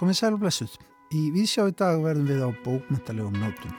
[0.00, 0.72] Komið sælblessuð.
[1.14, 3.74] Í Vísjá í dag verðum við á bókmyndalegum nótum.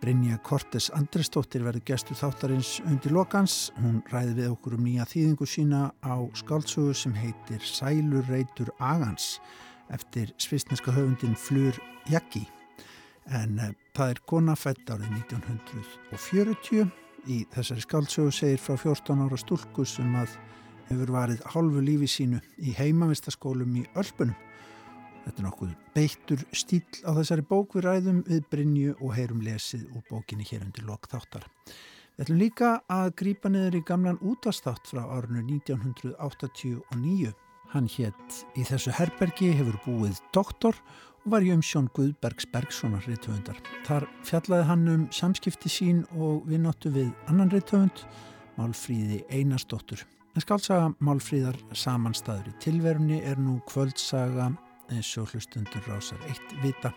[0.00, 3.70] Brynja Kortes Andrestóttir verður gestur þáttarins undir lokans.
[3.76, 9.40] Hún ræði við okkur um nýja þýðingu sína á skáltsögu sem heitir Sælur reytur Agans
[9.92, 11.76] eftir svisneska höfundin Flur
[12.08, 12.46] Jaggi.
[13.28, 16.88] En uh, það er kona fætt árið 1940.
[17.28, 20.38] Í þessari skáltsögu segir frá 14 ára stúlku sem að
[20.88, 24.36] hefur varið hálfu lífi sínu í heimavistaskólum í Ölpunum
[25.24, 29.86] Þetta er nokkuð beittur stíl á þessari bók við ræðum við Brynju og heyrum lesið
[29.96, 31.46] úr bókinni hér undir lokþáttar.
[32.14, 37.32] Við ætlum líka að grýpa niður í gamlan útastátt frá árinu 1989.
[37.72, 40.76] Hann hétt í þessu herbergi hefur búið doktor
[41.24, 43.56] og var í umsjón Guðbergs Bergssonar reytöfundar.
[43.88, 48.04] Þar fjallaði hann um samskipti sín og við nottu við annan reytöfund,
[48.54, 50.04] Málfríði Einarsdóttur.
[50.42, 54.48] Skálsaga Málfríðar samanstæður í tilverunni er nú kvöldsaga
[54.90, 56.90] eins og hlustundur rásar eitt vita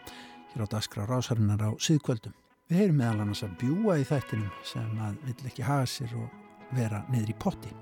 [0.55, 2.33] hér á daskra rásarinnar á síðkvöldum.
[2.65, 6.73] Við heyrum meðal annars að bjúa í þættinum sem að vill ekki haga sér og
[6.73, 7.75] vera niður í potti.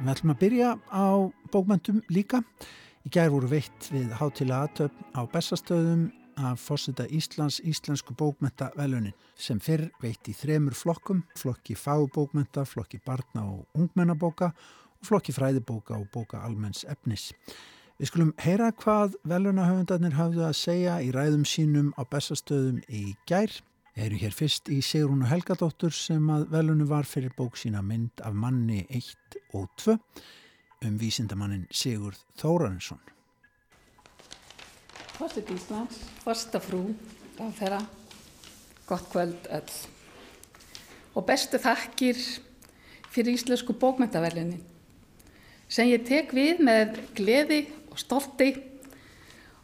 [0.00, 1.06] Við ætlum að byrja á
[1.54, 2.42] bókmöntum líka.
[3.06, 6.08] Í gær voru veitt við hátila aðtöfn á bestastöðum
[6.42, 12.98] af fósita Íslands íslensku bókmönta velunin sem fyrr veitt í þremur flokkum, flokki fábókmönta, flokki
[13.06, 14.52] barna og ungmennabóka
[15.04, 17.32] flokki fræðibóka og bóka almenns efnis.
[17.98, 23.50] Við skulum heyra hvað velunahöfundarnir hafðu að segja í ræðum sínum á bestastöðum í gær.
[23.96, 28.22] Við heyru hér fyrst í Sigrúnu Helgadóttur sem að velunu var fyrir bók sína mynd
[28.22, 29.96] af manni 1 og 2
[30.86, 33.02] um vísindamannin Sigurd Þórarinsson.
[35.18, 36.84] Fórstið Íslands, fórsta frú,
[37.34, 37.82] ráðherra,
[38.86, 39.78] gott kvöld öll.
[41.18, 42.22] Og bestu þakkir
[43.10, 44.67] fyrir íslensku bókmyndavelunin
[45.68, 47.60] sem ég tek við með gleði
[47.92, 48.52] og stolti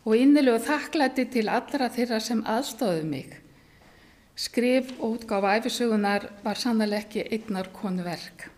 [0.05, 3.31] og innilegu þakklæti til allra þeirra sem aðstóðu mig.
[4.37, 8.51] Skrif og útgáfa æfisögunar var sannlega ekki einnar konu verk.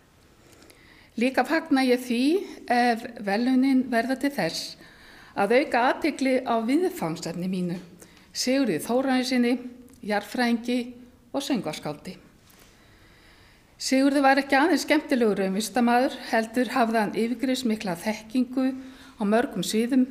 [1.17, 2.21] Líka fagna ég því
[2.69, 4.75] ef velunin verða til þess
[5.37, 7.77] að auka aðtikli á viðfangsefni mínu,
[8.37, 9.55] Sigurði Þóraðinsinni,
[10.05, 10.79] jarfrængi
[11.33, 12.26] og söngvarskáldi.
[13.77, 20.07] Sigurði var ekki aðeins skemmtilegur um vistamæður, heldur hafði hann yfirgriðsmikla þekkingu á mörgum sviðum.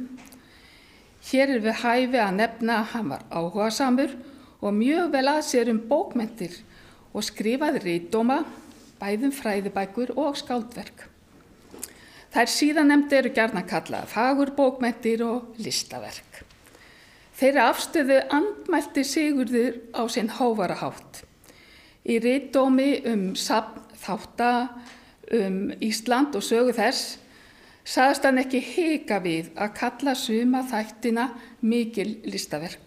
[1.26, 4.14] Hér er við hæfi að nefna að hann var áhuga samur
[4.62, 6.54] og mjög vel að sér um bókmentir
[7.10, 8.44] og skrifaði rítdóma,
[9.02, 11.08] bæðum fræðibækur og skáldverk.
[12.30, 16.44] Þær síðan nefndi eru gerna kallað fagur bókmentir og listaverk.
[17.34, 21.25] Þeirra afstöðu andmælti Sigurður á sinn hóvarahátt.
[22.06, 24.50] Í rítdómi um þátta
[25.34, 27.16] um Ísland og sögu þess
[27.86, 31.28] saðast hann ekki hika við að kalla suma þættina
[31.62, 32.86] mikil listaverk.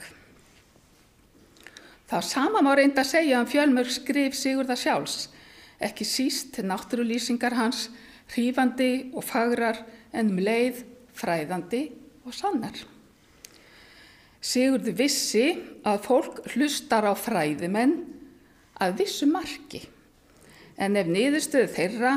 [2.09, 5.27] Það sama má reynda að segja um fjölmörg skrif Sigurða sjálfs,
[5.79, 7.89] ekki síst náttúrulýsingar hans,
[8.33, 10.83] hrífandi og fagrar en um leið,
[11.15, 11.83] fræðandi
[12.25, 12.75] og sannar.
[14.41, 15.45] Sigurði vissi
[15.83, 17.97] að fólk hlustar á fræðimenn
[18.79, 19.83] að vissu marki,
[20.79, 22.13] en ef niðurstöðu þeirra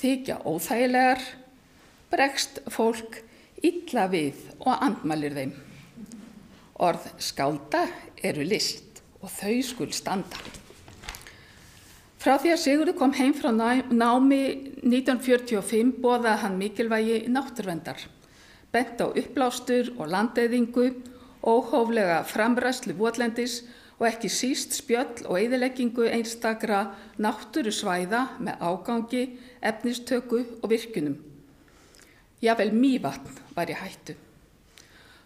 [0.00, 1.24] þykja óþægilegar
[2.10, 3.20] bregst fólk
[3.62, 5.52] illa við og andmælir þeim.
[6.80, 7.84] Orð skálda
[8.24, 10.40] eru list og þau skul standa.
[12.20, 14.40] Frá því að Sigurður kom heim frá námi
[14.84, 18.00] 1945 bóðað hann mikilvægi náttúrvendar,
[18.72, 20.90] bent á upplástur og landeyðingu,
[21.40, 26.86] óhóflega framræslu votlendis og ekki síst spjöll og eðileggingu einstakra
[27.20, 29.24] náttúru svæða með ágangi,
[29.60, 31.18] efnistöku og virkunum.
[32.40, 34.14] Jável mývatn var í hættu.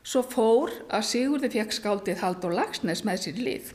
[0.05, 3.71] Svo fór að Sigurði fekk skáldið Haldur Lagsnes með sér lið.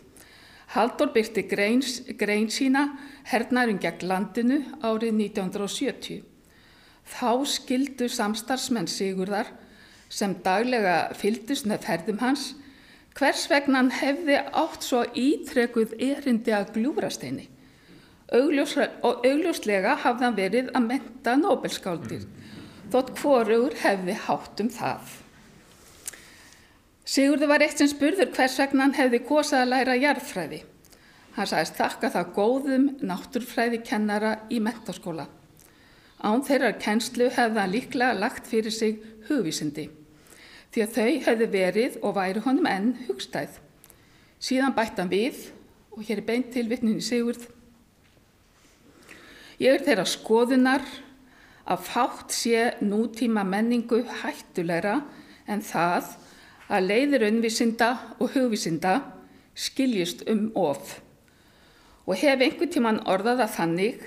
[0.75, 1.81] Haldur byrti grein,
[2.19, 2.83] grein sína
[3.31, 6.19] hernarum gegn landinu árið 1970.
[7.09, 9.49] Þá skildu samstarfsmenn Sigurðar
[10.09, 12.51] sem daglega fyldust með ferðum hans
[13.19, 17.49] hvers vegna hann hefði átt svo ítrekuð erindi að gljúrasteini.
[18.31, 22.27] Augljóslega hafði hann verið að menta Nobelskáldir
[22.93, 25.17] þótt hvorugur hefði hátt um það.
[27.09, 30.61] Sigurði var eitt sem spurður hvers vegna hann hefði kosað að læra jarðfræði.
[31.35, 35.27] Hann sagðist þakka það góðum náttúrfræði kennara í mentaskóla.
[36.21, 39.89] Án þeirrar kennslu hefði hann líklega lagt fyrir sig hugvísindi
[40.73, 43.57] því að þau hefði verið og væri honum enn hugstæð.
[44.39, 45.49] Síðan bætt hann við
[45.95, 47.47] og hér er beint til vittninni Sigurð.
[49.59, 50.85] Ég er þeirra skoðunar
[51.69, 55.01] að fátt sé nútíma menningu hættulegra
[55.49, 56.13] en það
[56.69, 57.89] að leiðir unnvísinda
[58.21, 58.99] og hugvísinda
[59.57, 60.99] skiljist um of
[62.09, 63.99] og hef einhver tíman orðaða þannig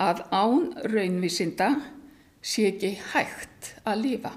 [0.00, 1.74] að án raunvísinda
[2.40, 4.32] sé ekki hægt að lífa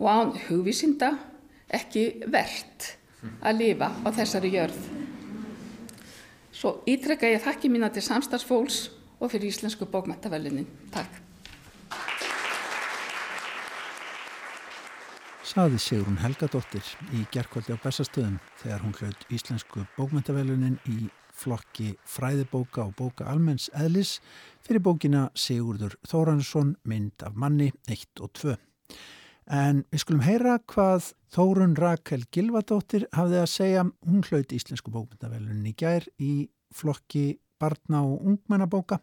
[0.00, 1.12] og án hugvísinda
[1.70, 2.94] ekki verðt
[3.44, 4.78] að lifa á þessari jörð.
[6.50, 8.88] Svo ítrekka ég þakki mína til samstagsfólks
[9.20, 10.66] og fyrir Íslensku bókmættavelunin.
[10.92, 11.20] Takk.
[15.50, 16.84] Saði Sigrun Helgadóttir
[17.16, 23.70] í gerðkvöldi á Bessastöðum þegar hún hlaut Íslensku bókmættavelunin í flokki fræðibóka og bóka almenns
[23.74, 24.18] eðlis
[24.62, 28.56] fyrir bókina Sigurður Þóransson mynd af manni 1 og 2.
[29.50, 33.82] En við skulum heyra hvað Þórun Rakel Gilvadóttir hafði að segja.
[34.06, 36.34] Hún hlaut Íslensku bókmyndavelun í gær í
[36.70, 39.00] flokki barna og ungmennabóka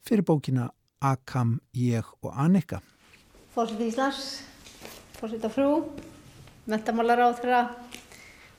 [0.00, 0.70] fyrir bókina
[1.04, 2.80] Akam, ég og Annika.
[3.52, 4.40] Fórsett Íslands,
[5.18, 5.84] fórsett á frú,
[6.66, 7.62] mentamálar á þeirra,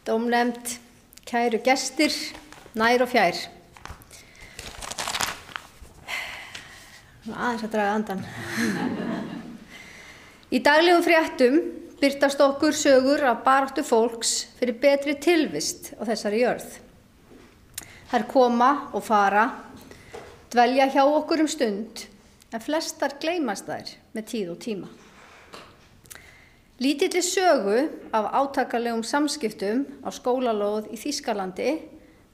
[0.06, 0.78] domnemnd,
[1.26, 2.14] kæru gestir,
[2.78, 3.48] nær og fjær.
[7.30, 9.08] Aðeins að draga andan.
[10.50, 11.58] Í daglegum fréttum
[12.02, 16.72] byrtast okkur sögur af baráttu fólks fyrir betri tilvist á þessari jörð.
[18.10, 19.44] Þær koma og fara,
[20.50, 22.02] dvelja hjá okkur um stund,
[22.50, 24.90] en flestar gleymast þær með tíð og tíma.
[26.82, 31.76] Lítilli sögu af átakalegum samskiptum á skólalóð í Þýskalandi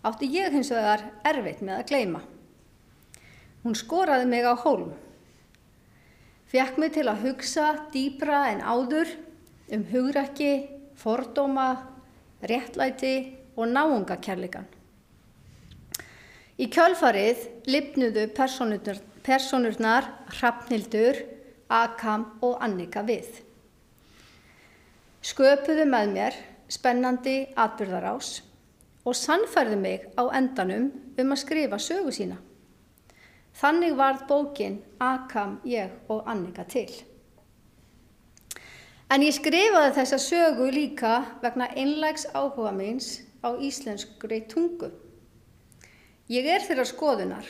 [0.08, 2.24] átti ég hins vegar erfitt með að gleyma.
[3.66, 4.94] Hún skoraði mig á hólm
[6.56, 9.10] fekk mig til að hugsa dýbra en áður
[9.76, 11.84] um hugrakki, fordóma,
[12.48, 13.16] réttlæti
[13.60, 14.64] og náungakærleikan.
[16.56, 17.44] Í kjölfarið
[18.38, 20.08] personurnar, personurnar
[20.38, 21.20] Hrafnildur,
[21.68, 23.42] Akam og Annika við.
[25.26, 26.42] Sköpuðu með mér
[26.72, 28.38] spennandi atbyrðarás
[29.04, 32.45] og sannfærðu mig á endanum um að skrifa sögu sína.
[33.56, 36.90] Þannig varð bókin Akam, ég og Annika til.
[39.08, 41.12] En ég skrifaði þessa sögu líka
[41.44, 44.90] vegna einlegs áhuga meins á íslenskri tungu.
[46.28, 47.48] Ég er þeirra skoðunar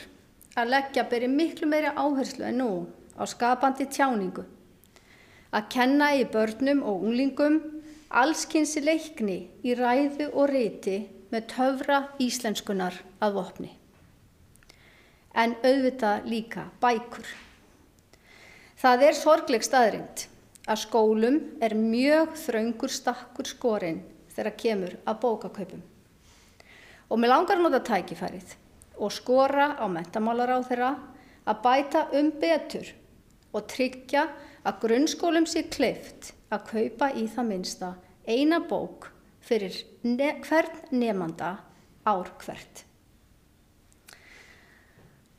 [0.59, 2.69] að leggja beri miklu meiri áherslu en nú
[3.17, 4.43] á skapandi tjáningu.
[5.55, 7.57] Að kenna í börnum og unglingum
[8.11, 10.99] allskynsi leikni í ræðu og reyti
[11.31, 13.71] með töfra íslenskunar að vopni
[15.35, 17.27] en auðvitað líka bækur.
[18.79, 20.25] Það er sorgleg staðrind
[20.65, 24.01] að skólum er mjög þraungur stakkur skorinn
[24.35, 25.83] þegar kemur að bókakaupum.
[27.09, 28.55] Og mér langar nota tækifærið
[28.97, 30.91] og skora á mentamálar á þeirra
[31.45, 32.89] að bæta um betur
[33.53, 34.25] og tryggja
[34.65, 37.91] að grunnskólum sé kleift að kaupa í það minsta
[38.25, 39.11] eina bók
[39.45, 41.51] fyrir ne hvern nefnanda
[42.05, 42.85] ár hvert.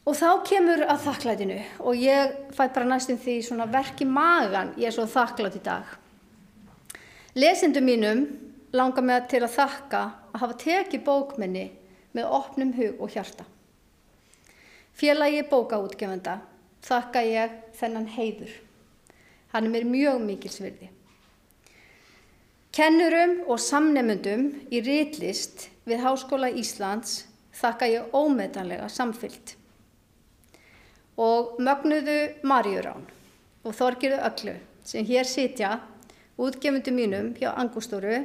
[0.07, 4.87] Og þá kemur að þakklætinu og ég fæ bara næstum því svona verki magan, ég
[4.87, 5.89] er svo þakklátt í dag.
[7.35, 8.23] Lesendu mínum
[8.77, 11.65] langar mig til að þakka að hafa tekið bókminni
[12.15, 13.49] með opnum hug og hjarta.
[14.95, 16.39] Félagi bókaútgefenda
[16.87, 18.55] þakka ég þennan heiður.
[19.51, 20.93] Hann er mér mjög mikilsvirði.
[22.77, 27.25] Kennurum og samnemundum í Rítlist við Háskóla Íslands
[27.59, 29.57] þakka ég ómetanlega samfyllt
[31.17, 33.07] og mögnuðu Marjurán
[33.65, 35.79] og Þorgiru Öllu sem hér sitja
[36.37, 38.21] útgefundu mínum hjá Angústóru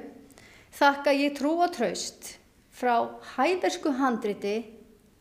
[0.75, 2.35] þakka ég trú og traust
[2.75, 2.95] frá
[3.35, 4.55] hæversku handriti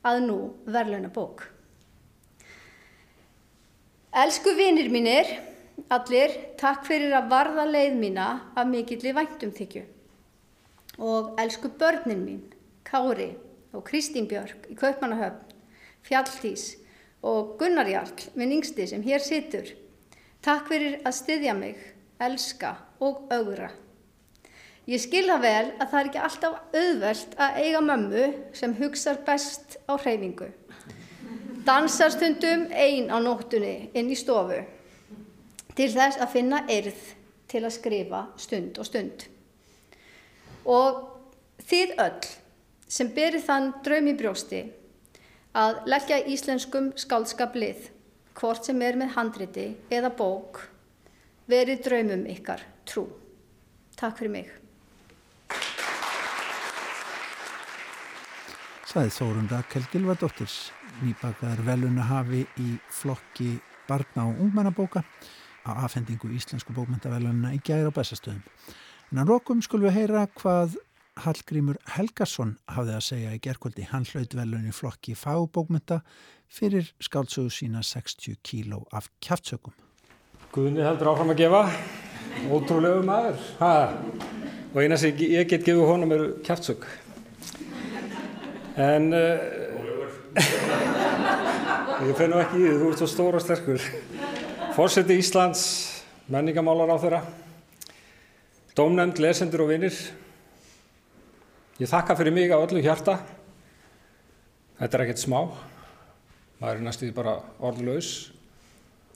[0.07, 1.45] að nú verðluna bók.
[4.11, 5.29] Elsku vinir mínir,
[5.93, 9.85] allir, takk fyrir að varða leið mína af mikilli væntum þykju.
[10.99, 12.43] Og elsku börnin mín,
[12.85, 13.37] Kári
[13.73, 15.55] og Kristín Björk í Kaupmannahöfn,
[16.03, 16.79] Fjalltís,
[17.23, 19.69] og Gunnar Jarl, minn yngsti sem hér situr.
[20.41, 21.77] Takk fyrir að styðja mig,
[22.21, 22.75] elska
[23.05, 23.71] og augra.
[24.89, 28.25] Ég skilða vel að það er ekki alltaf auðvelt að eiga mömmu
[28.57, 30.49] sem hugsa best á hreyfingu.
[31.67, 34.62] Dansar stundum ein á nóttunni inn í stofu
[35.77, 37.05] til þess að finna eirð
[37.50, 39.27] til að skrifa stund og stund.
[40.65, 41.05] Og
[41.69, 42.31] þið öll
[42.91, 44.65] sem byrði þann draum í brjósti
[45.57, 47.90] að leggja íslenskum skálskaplið,
[48.38, 50.62] hvort sem er með handriti eða bók,
[51.50, 53.09] verið draumum ykkar trú.
[53.99, 54.52] Takk fyrir mig.
[58.90, 60.71] Sæði Þórun Rakel Gilvardóttirs,
[61.02, 63.52] nýbakaðar veluna hafi í flokki
[63.87, 65.04] barna og ungmennabóka
[65.66, 68.42] á afhendingu íslensku bókmyndavelunina í gæri á bestastöðum.
[69.11, 70.78] En að lokum skulum við heyra hvað
[71.25, 73.85] Hallgrímur Helgarsson hafði að segja í gerkvöldi.
[73.91, 76.00] Hann hlaut velunni flokki fagbókmynda
[76.50, 79.75] fyrir skáltsögu sína 60 kíló af kjaftsökum.
[80.55, 81.62] Guðni heldur áfram að gefa,
[82.50, 83.43] ótrúlegu maður.
[83.61, 83.73] Ha.
[84.73, 86.87] Og eina sem ég get gefið honum eru kjaftsök.
[88.81, 89.43] En uh,
[92.09, 93.85] ég fennu ekki í því, þú ert svo stór og sterkur.
[94.75, 95.62] Fórseti Íslands,
[96.31, 97.23] menningamálar á þeirra,
[98.79, 100.00] dómnefnd, lesendur og vinnir.
[101.80, 103.14] Ég þakka fyrir mig á öllu hjarta.
[104.76, 105.38] Þetta er ekkert smá.
[106.60, 108.10] Maður er næstuði bara orðlaus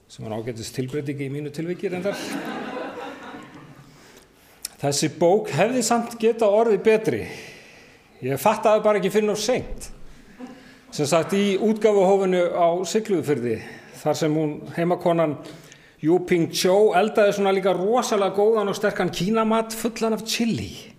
[0.08, 2.22] sem hann ágætist tilbreytingi í mínu tilvikið reyndar.
[4.80, 7.20] Þessi bók hefði samt geta orðið betri.
[8.24, 9.90] Ég fattaði bara ekki fyrir náttúrulega seint.
[10.88, 13.58] Sem sagt í útgafuhófinu á Sigluðfyrði
[14.00, 15.36] þar sem hún heimakonan
[16.00, 20.93] Yu Ping Cho eldaði svona líka rosalega góðan og sterkan kínamat fullan af chili.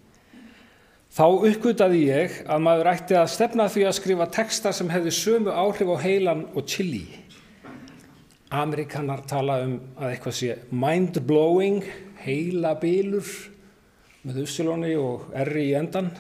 [1.16, 5.54] Þá uppgötaði ég að maður ætti að stefna því að skrifa texta sem hefði sömu
[5.56, 7.06] áhrif á heilan og chili.
[8.52, 11.88] Amerikanar tala um að eitthvað sé mind-blowing,
[12.20, 13.32] heila bílur
[14.28, 16.12] með Ussilóni og erri í endan.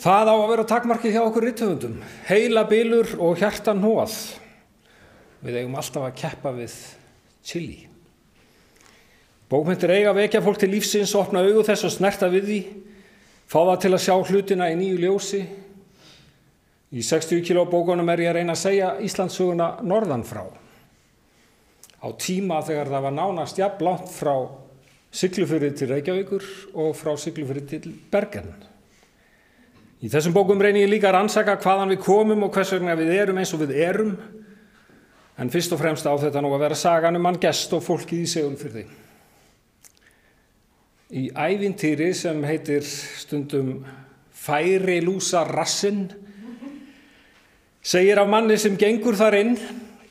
[0.00, 2.02] Það á að vera takmarkið hjá okkur rittöfundum.
[2.24, 4.16] Heila bílur og hjartan hóað.
[5.44, 6.82] Við eigum alltaf að keppa við
[7.44, 7.82] chili.
[9.52, 12.60] Bókmyndir eiga vekja fólk til lífsins, opna auðu þess og snerta við því,
[13.50, 15.42] fá það til að sjá hlutina í nýju ljósi.
[16.90, 20.44] Í 60 kíló bókunum er ég að reyna að segja Íslandsuguna norðan frá.
[22.00, 24.34] Á tíma þegar það var nánast jafn langt frá
[25.10, 26.44] Siglufyrði til Reykjavíkur
[26.78, 28.52] og frá Siglufyrði til Bergen.
[30.00, 33.10] Í þessum bókum reynir ég líka að rannsaka hvaðan við komum og hvers vegna við
[33.18, 34.14] erum eins og við erum,
[35.36, 38.22] en fyrst og fremst á þetta nú að vera sagan um mann gest og fólkið
[38.22, 38.86] í Sigurfyrði.
[41.10, 43.80] Í ævintýri sem heitir stundum
[44.40, 46.04] Færi lúsa rassinn
[47.82, 49.56] segir af manni sem gengur þar inn,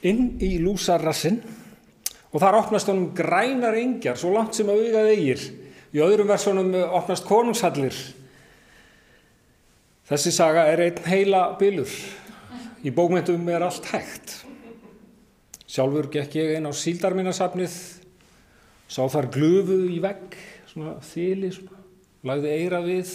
[0.04, 1.40] inn í lúsa rassinn
[2.30, 5.46] og þar opnast honum grænar engjar svo langt sem að augað eigir.
[5.96, 7.96] Í öðrum versonum opnast konungshallir.
[10.10, 11.90] Þessi saga er einn heila bylur.
[12.84, 14.36] Í bókmyndum er allt hægt.
[15.70, 17.74] Sjálfur gekk ég einn á síldarminnarsafnið,
[18.90, 20.38] sá þar glufuð í vegg,
[20.70, 21.50] svona þýli,
[22.30, 23.10] lagði eira við,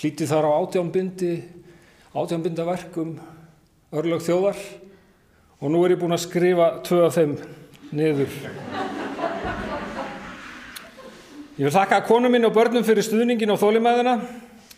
[0.00, 1.34] hlíti þar á átjánbindi,
[2.18, 3.12] átjánbindaverkum,
[3.94, 4.58] örlög þjóðar
[5.60, 7.36] og nú er ég búin að skrifa tvö af þeim
[7.94, 8.34] niður.
[11.60, 14.16] Ég vil þakka konu minn og börnum fyrir stuðningin og þólimæðina.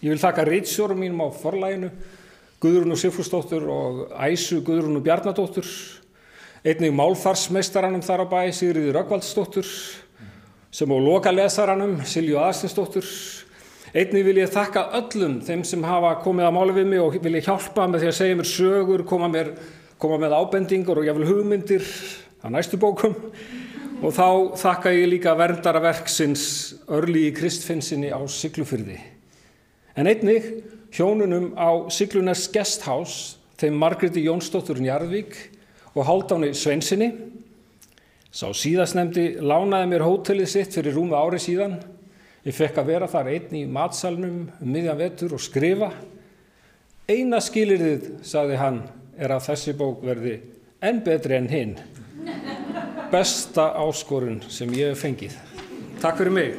[0.03, 1.93] Ég vil þakka reytsjórum mínum á forlæginu,
[2.61, 5.65] Guðrún og Sifustóttur og Æsu Guðrún og Bjarnadóttur,
[6.61, 9.71] einnig málfarsmeistaranum þar á bæ, Sigriði Rökkvaldsdóttur,
[10.73, 13.05] sem á lokalesaranum, Silju Aðstinsdóttur.
[13.93, 17.35] Einnig vil ég þakka öllum þeim sem hafa komið að máli við mig og vil
[17.37, 19.51] ég hjálpa með því að segja mér sögur, koma, mér,
[20.01, 21.85] koma með ábendingur og vil hugmyndir
[22.41, 23.13] á næstu bókum.
[24.03, 26.47] Og þá þakka ég líka verndaraverksins
[26.91, 28.97] örli í Kristfinnsinni á Siglufyrði.
[29.93, 30.49] En einnig
[30.97, 35.37] hjónunum á Siglunars Guesthouse, þeim Margreti Jónsdóttur Njarðvík
[35.93, 37.13] og Haldáni Sveinsinni.
[38.33, 41.75] Sá síðastnemdi lánaði mér hótelið sitt fyrir rúmu ári síðan.
[42.47, 45.91] Ég fekk að vera þar einn í matsalnum um miðjan vetur og skrifa.
[47.13, 48.79] Eina skilirðið, sagði hann,
[49.21, 50.39] er að þessi bók verði
[50.81, 51.75] enn betri enn hinn.
[53.13, 55.37] Besta áskorun sem ég hef fengið.
[56.01, 56.57] Takk fyrir mig.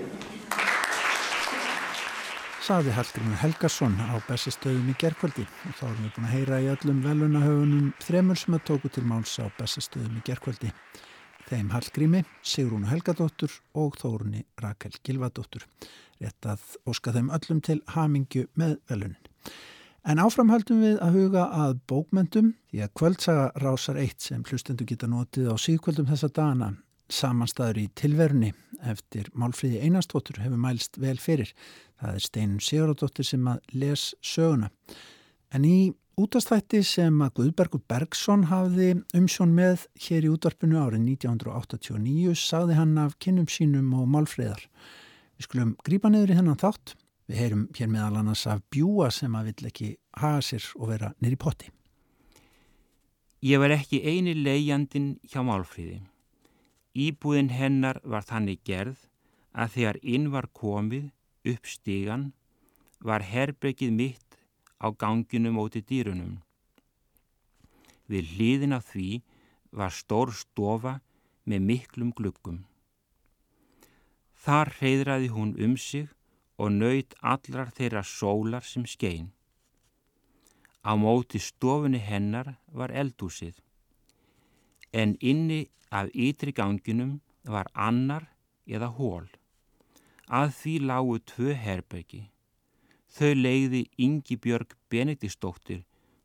[2.64, 6.70] Saði Hallgrimur Helgarsson á bestastöðum í gerkvöldi og þá erum við búin að heyra í
[6.76, 10.70] öllum velunahöfunum þremur sem að tóku til máls á bestastöðum í gerkvöldi.
[11.54, 15.68] Þeim Hallgrími, Sigrúnu Helgadóttur og Þórunni Rakel Gilvadóttur.
[16.18, 19.20] Rétt að óska þeim öllum til hamingju með velunin.
[20.10, 25.06] En áframhaldum við að huga að bókmyndum því að kvöldsaga rásar eitt sem hlustendu geta
[25.12, 26.72] notið á síðkvöldum þessa dana
[27.14, 28.50] samanstæður í tilverunni
[28.90, 31.54] eftir Málfríði Einarstóttur hefur mælst vel fyrir.
[32.02, 34.74] Það er Steinun Sigurðardóttir sem að les söguna.
[35.54, 42.36] En í útastætti sem að Guðbergur Bergson hafði umsjón með hér í útvarpinu árið 1989
[42.38, 44.62] sagði hann af kynnum sínum og málfríðar.
[45.38, 46.94] Við skulum grípa niður í hennan þátt.
[47.30, 49.90] Við heyrum hér meðal annars af bjúa sem að vill ekki
[50.20, 51.72] haga sér og vera nýri potti.
[53.44, 56.04] Ég var ekki eini leiðjandin hjá málfríði.
[56.94, 59.08] Íbúðin hennar var þannig gerð
[59.54, 61.10] að þegar inn var komið
[61.50, 62.32] upp stígan
[63.04, 64.23] var herbergið mitt
[64.84, 66.42] á ganginu móti dýrunum.
[68.12, 69.22] Við hlýðin af því
[69.72, 71.00] var stór stofa
[71.48, 72.64] með miklum gluggum.
[74.44, 76.10] Þar reyðraði hún um sig
[76.60, 79.32] og nöyt allar þeirra sólar sem skein.
[80.84, 83.56] Á móti stofunni hennar var eldúsið,
[84.92, 88.28] en inni af ytri ganginum var annar
[88.68, 89.32] eða hól.
[90.28, 92.33] Að því lágu tvö herbeggi.
[93.14, 95.84] Þau leiði Ingi Björg Benedistóttir,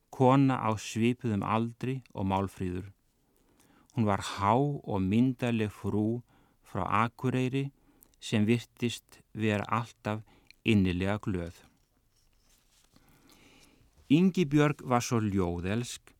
[0.08, 2.86] kona á svipuðum aldri og málfríður.
[3.92, 6.22] Hún var há og myndarleg frú
[6.64, 7.66] frá Akureyri
[8.20, 10.24] sem virtist vera alltaf
[10.64, 11.60] innilega glöð.
[14.08, 16.14] Ingi Björg var svo ljóðelsk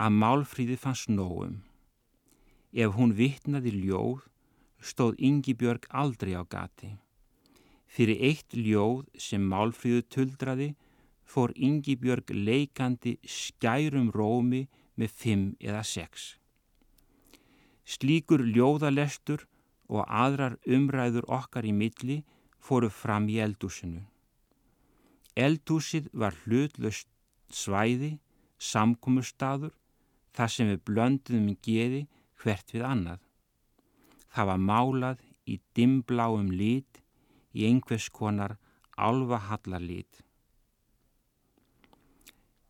[0.00, 1.60] að málfríði fannst nógum.
[2.72, 4.24] Ef hún vittnaði ljóð
[4.80, 6.94] stóð Ingi Björg aldrei á gati.
[7.94, 10.72] Fyrir eitt ljóð sem málfríðu tuldraði
[11.30, 14.64] fór Ingi Björg leikandi skærum rómi
[14.98, 16.34] með fimm eða sex.
[17.84, 19.44] Slíkur ljóðalestur
[19.86, 22.22] og aðrar umræður okkar í milli
[22.58, 24.02] fóru fram í eldúsinu.
[25.34, 27.08] Eldúsið var hlutlaust
[27.50, 28.16] svæði,
[28.58, 29.74] samkómustadur,
[30.34, 32.02] þar sem við blönduðum geði
[32.42, 33.22] hvert við annað.
[34.34, 37.03] Það var málað í dimbláum lít
[37.54, 38.56] í einhvers konar
[38.96, 40.22] alvahallarlít.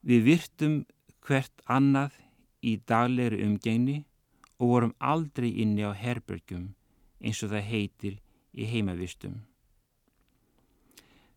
[0.04, 0.74] Við virtum
[1.24, 2.18] hvert annað
[2.60, 4.02] í daglegri umgengni
[4.58, 6.70] og vorum aldrei inni á herbergjum
[7.24, 8.20] eins og það heitir
[8.52, 9.42] í heimavistum.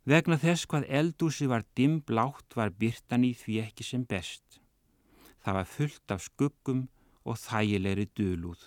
[0.07, 4.61] Vegna þess hvað eldúsi var dimmblátt var byrtan í því ekki sem best.
[5.43, 6.85] Það var fullt af skuggum
[7.27, 8.61] og þægilegri dölúð.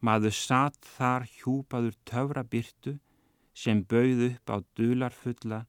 [0.00, 2.96] Maður satt þar hjúpaður töfra byrtu
[3.58, 5.64] sem bauð upp á dularfulla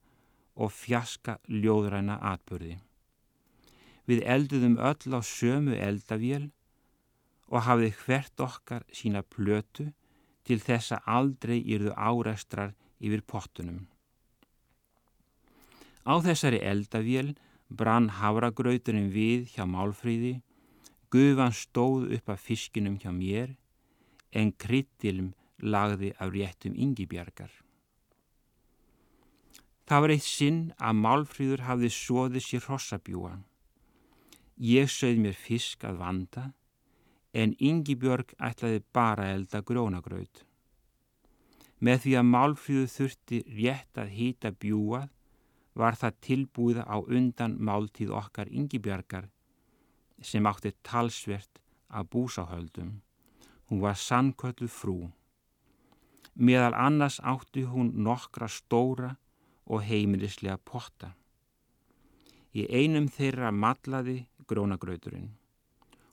[0.60, 2.78] og fjaska ljóðræna atbyrði.
[4.10, 6.50] Við elduðum öll á sömu eldavél
[7.50, 9.90] og hafið hvert okkar sína plötu
[10.46, 13.88] til þess að aldrei yrðu áreistrar yfir pottunum.
[16.10, 17.36] Á þessari eldavél
[17.70, 20.40] brann havragrauturinn við hjá málfríði,
[21.14, 23.56] gufan stóð upp af fiskinum hjá mér,
[24.34, 27.52] en kryttilm lagði af réttum yngibjargar.
[29.90, 33.32] Það var eitt sinn að málfríður hafði sóðið sér hossabjúa.
[34.62, 36.44] Ég sögð mér fisk að vanda,
[37.34, 40.44] en Yngibjörg ætlaði bara elda grónagraut.
[41.82, 45.08] Með því að málfríðu þurfti rétt að hýta bjúað
[45.82, 49.26] var það tilbúið á undan máltíð okkar Yngibjörgar
[50.22, 52.92] sem átti talsvert að búsáhöldum.
[53.72, 55.00] Hún var sannköllu frú.
[56.38, 59.16] Meðal annars átti hún nokkra stóra
[59.70, 61.14] og heimilislega potta.
[62.58, 65.30] Í einum þeirra matlaði grónagrauturinn.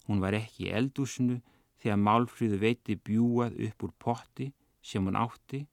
[0.06, 1.40] Hún var ekki í eldúsinu
[1.80, 4.50] þegar Málfríðu veiti bjúað upp úr potti
[4.82, 5.64] sem hún átti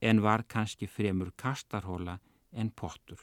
[0.00, 2.18] en var kannski fremur kastarhóla
[2.52, 3.20] en pottur.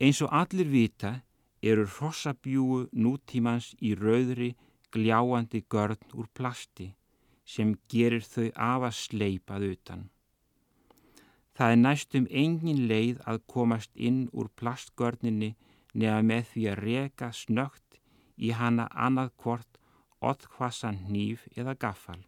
[0.00, 1.12] Eins og allir vita
[1.62, 4.50] eru hrossabjúu nútímans í rauðri
[4.92, 6.90] gljáandi görn úr plasti
[7.46, 10.02] sem gerir þau af að sleipað utan.
[11.56, 15.54] Það er næstum engin leið að komast inn úr plastgörninni
[15.96, 18.00] nefa með því að reka snögt
[18.36, 19.78] í hana annað hvort
[20.20, 22.20] oddkvassan hníf eða gaffal.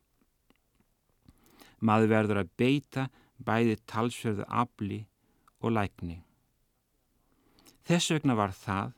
[1.85, 3.05] Maður verður að beita
[3.45, 5.03] bæði talsverðu afli
[5.61, 6.23] og lækni.
[7.85, 8.97] Þess vegna var það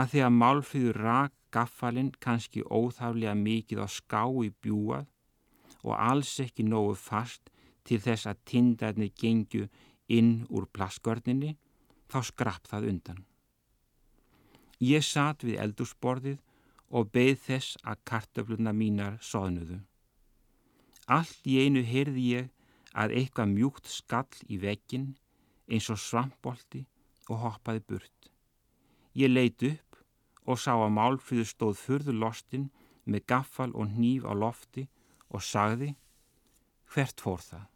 [0.00, 5.06] að því að málfríður rak gaffalinn kannski óþáflega mikið á ská í bjúað
[5.84, 7.50] og alls ekki nógu fast
[7.90, 9.66] til þess að tindarnir gengju
[10.06, 11.56] inn úr plaskörninni,
[12.06, 13.24] þá skrapp það undan.
[14.78, 16.38] Ég satt við eldursporðið
[16.94, 19.80] og beð þess að kartöfluna mínar soðnuðu.
[21.10, 22.48] Allt í einu heyrði ég
[22.94, 25.10] að eitthvað mjúkt skall í vekkin
[25.70, 26.84] eins og svampbolti
[27.28, 28.30] og hoppaði burt.
[29.18, 29.98] Ég leit upp
[30.46, 32.70] og sá að málfríðu stóð fyrður lostin
[33.04, 34.86] með gaffal og hníf á lofti
[35.30, 35.92] og sagði
[36.94, 37.66] hvert fór það.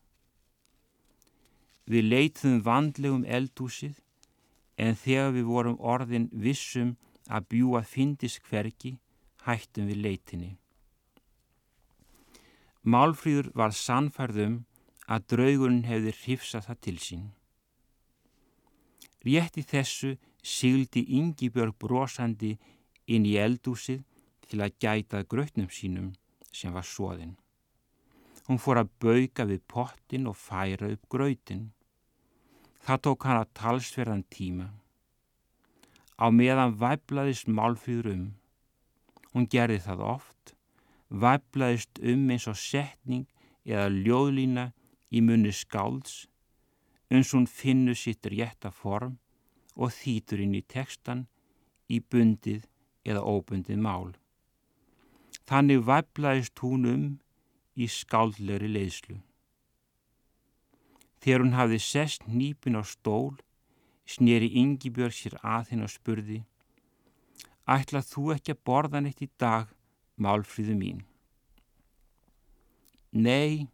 [1.85, 4.01] Við leitðum vandlegum eldúsið
[4.81, 6.95] en þegar við vorum orðin vissum
[7.29, 8.99] að bjúa fyndis hverki,
[9.45, 10.51] hættum við leitinni.
[12.85, 14.65] Málfríður var sannfærðum
[15.09, 17.25] að draugurinn hefði hrifsað það til sín.
[19.25, 22.59] Rétti þessu sigildi Yngibjörg brosandi
[23.09, 24.03] inn í eldúsið
[24.49, 26.13] til að gæta grötnum sínum
[26.53, 27.37] sem var svoðinn.
[28.45, 31.71] Hún fór að bauka við pottin og færa upp grötin.
[32.85, 34.67] Það tók hann að talsverðan tíma.
[36.21, 38.25] Á meðan væblaðist málfýður um.
[39.33, 40.53] Hún gerði það oft,
[41.09, 43.25] væblaðist um eins og setning
[43.65, 44.67] eða ljóðlína
[45.09, 46.27] í munni skálds,
[47.09, 49.17] uns hún finnur sitt rétta form
[49.75, 51.25] og þýtur inn í tekstan
[51.89, 52.69] í bundið
[53.09, 54.13] eða óbundið mál.
[55.49, 57.07] Þannig væblaðist hún um
[57.77, 59.19] í skáldlegri leiðslu.
[61.25, 63.39] Þegar hún hafði sest nýpin á stól,
[64.05, 66.43] sneri Yngibjörg sér að hinn og spurði
[67.65, 69.71] Ætlað þú ekki að borða neitt í dag,
[70.21, 70.99] málfríðu mín?
[73.17, 73.71] Nei,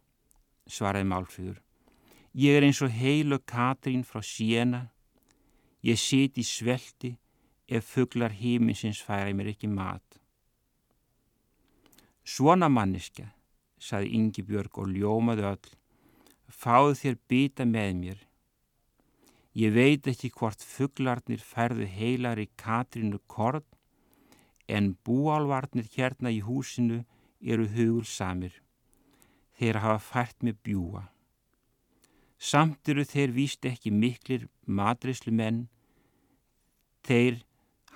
[0.63, 1.57] svaraði málfríður.
[2.31, 4.85] Ég er eins og heilu Katrín frá Siena.
[5.83, 7.17] Ég siti í svelti
[7.67, 10.05] ef fugglar híminsins færi mér ekki mat.
[12.23, 13.27] Svona manniska,
[13.75, 15.71] saði Yngibjörg og ljómaði öll,
[16.51, 18.19] fáðu þér byta með mér.
[19.57, 23.65] Ég veit ekki hvort fugglarnir færðu heilar í Katrínu Korn
[24.71, 27.01] en búálvarnir hérna í húsinu
[27.41, 28.53] eru hugulsamir.
[29.59, 31.03] Þeir hafa fært með bjúa.
[32.41, 35.67] Samt eru þeir víst ekki miklir madrislu menn.
[37.05, 37.43] Þeir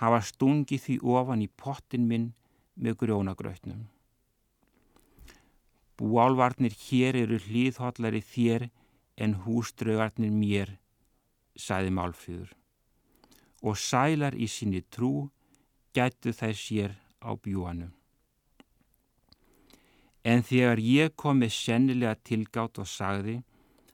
[0.02, 2.34] hafa stungið því ofan í pottin minn
[2.76, 3.88] með grjónagrautnum.
[5.96, 8.70] Búálvarnir hér eru hlýðhollari þér
[9.16, 10.76] en húströgarnir mér,
[11.56, 12.52] saði Málfríður.
[13.64, 15.30] Og sælar í sinni trú
[15.96, 17.90] gætu þær sér á bjúanu.
[20.26, 23.40] En þegar ég kom með sennilega tilgátt og sagði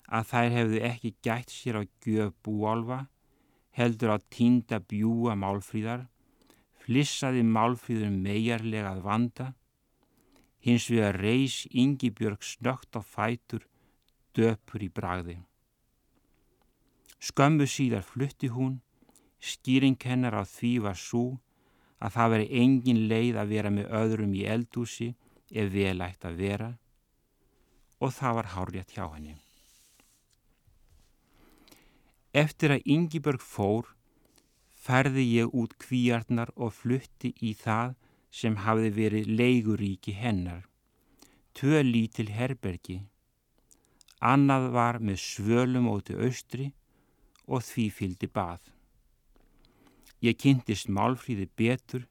[0.08, 3.02] að þær hefðu ekki gætt sér á gjöf búálfa,
[3.78, 6.08] heldur á tínda bjúa málfríðar,
[6.82, 9.48] flissaði málfríður megarlega að vanda,
[10.62, 13.66] hins við að reys Yngibjörg snögt á fætur,
[14.38, 15.38] döpur í bragði.
[17.22, 18.80] Skömmu síðar flutti hún,
[19.42, 21.42] skýring hennar á því var svo
[22.02, 25.12] að það veri engin leið að vera með öðrum í eldúsi
[25.52, 26.70] ef vel ætti að vera
[28.02, 29.36] og það var hárjætt hjá henni.
[32.34, 33.92] Eftir að Yngibörg fór
[34.82, 37.94] ferði ég út kvíarnar og flutti í það
[38.32, 40.64] sem hafði verið leiguríki hennar.
[41.54, 43.02] Tvö lítil herbergi.
[44.22, 46.72] Annað var með svölum óti austri
[47.48, 48.62] og því fyldi bað.
[50.22, 52.06] Ég kynntist málfríði betur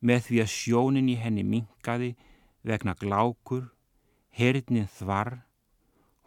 [0.00, 2.12] með því að sjónin í henni minkaði
[2.62, 3.70] vegna glákur,
[4.30, 5.40] hernin þvar,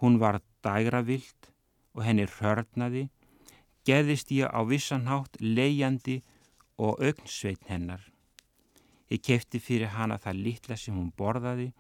[0.02, 1.52] hún var dægravilt
[1.96, 3.08] og henni hörnaði,
[3.86, 6.22] geðist ég á vissanhátt leiðjandi
[6.82, 8.15] og augnsveitn hennar.
[9.10, 11.72] Ég kefti fyrir hana það litla sem hún borðaði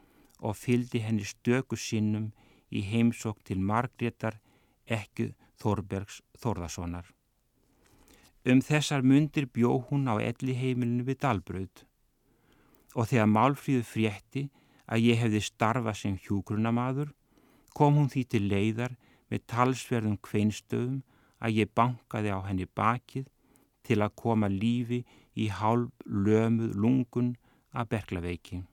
[0.45, 2.31] og fyldi henni stöku sinnum
[2.69, 4.37] í heimsók til Margreðar
[4.85, 7.07] ekku Þorbergs Þorðasonar.
[8.45, 11.85] Um þessar mundir bjó hún á elli heimilinu við Dalbröð
[12.95, 14.43] og þegar Málfríðu frétti
[14.85, 17.09] að ég hefði starfa sem hjúgrunamadur
[17.73, 18.93] kom hún því til leiðar
[19.33, 21.01] með talsverðum kveinstöðum
[21.41, 23.25] að ég bankaði á henni bakið
[23.85, 27.35] til að koma lífi í hálf lömuð lungun
[27.75, 28.63] að berglaveiki.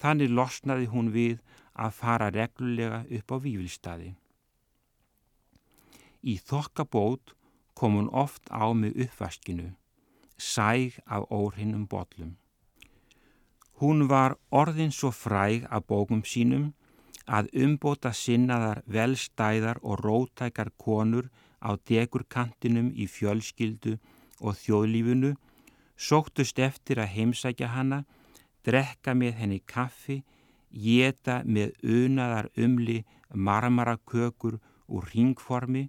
[0.00, 1.40] Þannig losnaði hún við
[1.74, 4.14] að fara reglulega upp á vývilstaði.
[6.22, 7.34] Í þokkabót
[7.74, 9.70] kom hún oft á með uppvaskinu,
[10.36, 12.36] sæg af óhrinnum botlum.
[13.80, 16.72] Hún var orðin svo fræg af bókum sínum
[17.24, 21.30] að umbóta sinnaðar velstæðar og rótækar konur
[21.64, 23.96] á degurkantinum í fjölskyldu
[24.40, 25.34] og þjóðlífunu
[26.00, 28.04] sóktust eftir að heimsækja hana,
[28.64, 30.22] drekka með henni kaffi,
[30.70, 33.02] geta með unaðar umli
[33.34, 34.58] marmarakökur
[34.90, 35.88] úr ringformi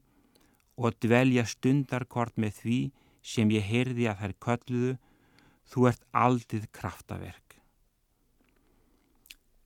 [0.82, 2.80] og dvelja stundarkort með því
[3.22, 4.94] sem ég heyrði að þær kölluðu,
[5.72, 7.58] þú ert aldið kraftaverk.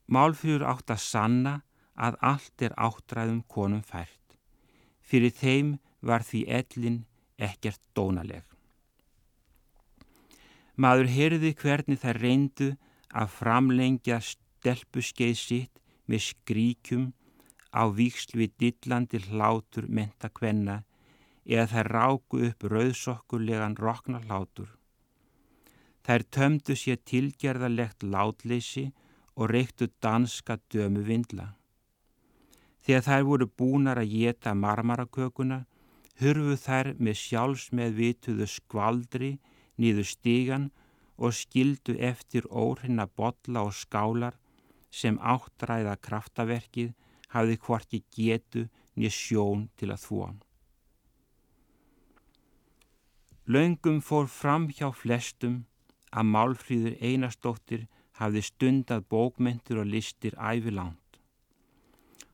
[0.06, 1.56] Málfjör átt að sanna
[1.96, 4.36] að allt er áttræðum konum fært.
[5.02, 7.00] Fyrir þeim var því ellin
[7.42, 8.55] ekkert dónaleg.
[10.76, 12.70] Maður heyrði hvernig þær reyndu
[13.16, 17.06] að framlengja stelpuskeið sitt með skríkjum
[17.72, 20.82] á víksl við dillandi hlátur menta kvenna
[21.46, 24.70] eða þær ráku upp rauðsokkulegan roknarlátur.
[26.06, 28.92] Þær tömdu sér tilgerðalegt látleysi
[29.36, 31.54] og reyktu danska dömu vindla.
[32.86, 35.64] Þegar þær voru búnar að geta marmarakökuna,
[36.22, 39.32] hurfu þær með sjálfs með vituðu skvaldri
[39.82, 40.70] nýðu stígan
[41.18, 44.36] og skildu eftir óhrina botla og skálar
[44.92, 46.94] sem áttræða kraftaverkið
[47.36, 50.38] hafði hvorki getu nýja sjón til að þvóan.
[53.46, 55.66] Laungum fór fram hjá flestum
[56.10, 57.84] að Málfríður Einarsdóttir
[58.20, 61.20] hafði stundað bókmentur og listir ævilangt.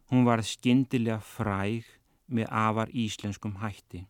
[0.07, 1.87] Hún var skindilega fræg
[2.31, 4.05] með afar íslenskum hætti.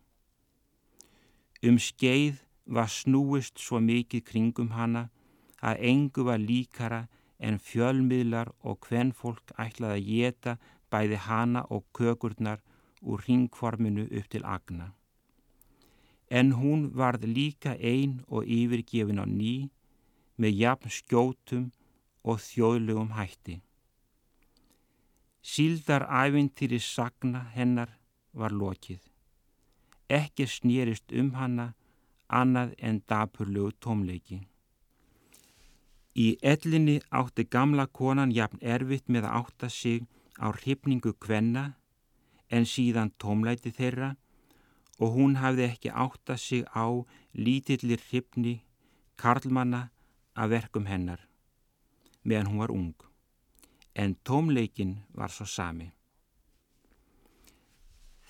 [1.62, 5.08] Um skeið var snúist svo mikið kringum hana
[5.62, 7.06] að engu var líkara
[7.38, 10.56] en fjölmiðlar og hvennfólk ætlaði að geta
[10.90, 12.62] bæði hana og kökurnar
[13.02, 14.92] úr ringforminu upp til agna.
[16.30, 19.70] En hún varð líka ein og yfirgefin á ný
[20.40, 21.70] með jafn skjótum
[22.22, 23.60] og þjóðlegum hætti.
[25.42, 27.98] Síldar æfintýri sagna hennar
[28.32, 29.02] var lokið.
[30.08, 31.72] Ekki snýrist um hana
[32.40, 34.40] annað en dapurlegu tómleiki.
[36.24, 40.04] Í ellinni átti gamla konan jafn erfitt með að átta sig
[40.36, 41.64] á hrifningu kvenna
[42.50, 44.10] en síðan tómleiti þeirra
[44.98, 46.86] og hún hafði ekki átta sig á
[47.32, 48.58] lítillir hrifni
[49.16, 49.88] karlmanna
[50.36, 51.24] að verkum hennar
[52.22, 52.92] meðan hún var ung
[53.94, 55.90] en tómleikin var svo sami.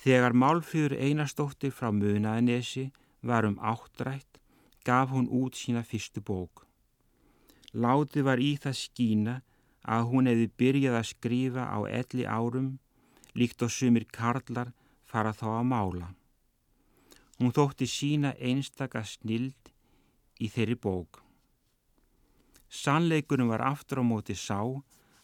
[0.02, 2.88] Þegar Málfríður Einarstóttir frá Munaðanesi
[3.22, 4.38] var um áttrætt,
[4.84, 6.66] gaf hún út sína fyrstu bók.
[7.72, 9.34] Láti var í það skína
[9.82, 12.78] að hún hefði byrjað að skrifa á elli árum,
[13.34, 14.72] líkt og sumir karlar
[15.06, 16.08] fara þá að mála.
[17.38, 19.72] Hún þótti sína einstaka snild
[20.38, 21.22] í þeirri bók.
[22.68, 24.60] Sannleikunum var aftur á móti sá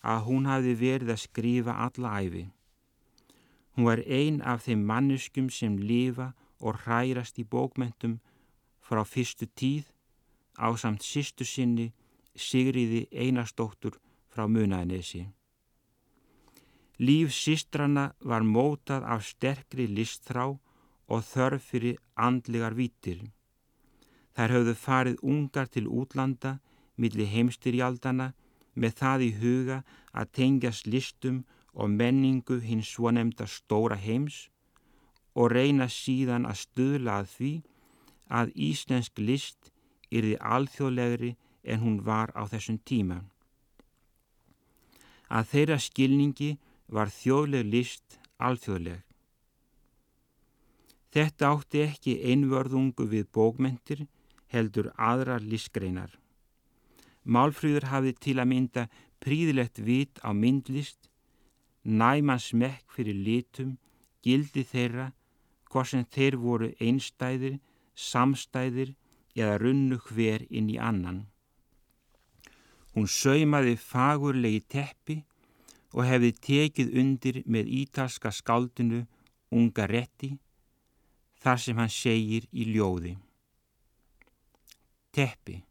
[0.02, 2.44] að hún hafi verið að skrifa alla æfi.
[3.74, 8.18] Hún var ein af þeim manneskum sem lifa og hrærast í bókmentum
[8.82, 9.86] frá fyrstu tíð
[10.58, 11.92] á samt sýstu sinni
[12.38, 13.98] Sigriði Einarstóttur
[14.30, 15.26] frá Munaðnesi.
[16.98, 20.46] Líf sístrana var mótað af sterkri listþrá
[21.08, 23.22] og þörf fyrir andlegar vítir.
[24.34, 26.58] Þær höfðu farið ungar til útlanda
[26.96, 28.32] millir heimstyrjaldana
[28.74, 29.78] með það í huga
[30.12, 34.48] að tengjast listum og menningu hins svonemda stóra heims
[35.38, 37.52] og reyna síðan að stuðla að því
[38.38, 39.70] að íslensk list
[40.10, 43.22] yrði alþjóðlegri en hún var á þessum tíma.
[45.28, 46.50] Að þeirra skilningi
[46.88, 49.02] var þjóðleg list alþjóðleg.
[51.12, 54.06] Þetta átti ekki einvörðungu við bókmentir
[54.52, 56.10] heldur aðra listgreinar.
[57.24, 58.84] Málfríður hafði til að mynda
[59.20, 61.10] príðilegt vit á myndlist,
[61.84, 63.76] næman smekk fyrir litum,
[64.24, 65.12] gildi þeirra,
[65.70, 67.58] hvort sem þeir voru einstæðir,
[67.94, 68.94] samstæðir
[69.36, 71.26] eða runnu hver inn í annan.
[72.94, 75.20] Hún saumaði fagurlegi teppi
[75.94, 79.04] og hefði tekið undir með ítalska skáldinu
[79.54, 80.34] Unga Retti
[81.42, 83.14] þar sem hann segir í ljóði.
[85.14, 85.62] Teppi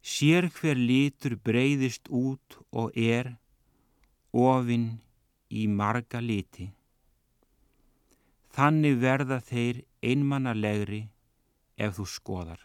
[0.00, 3.34] Sér hver litur breyðist út og er
[4.32, 5.00] ofinn
[5.50, 6.70] í marga liti.
[8.50, 11.04] Þannig verða þeir einmannalegri
[11.78, 12.60] ef þú skoðar.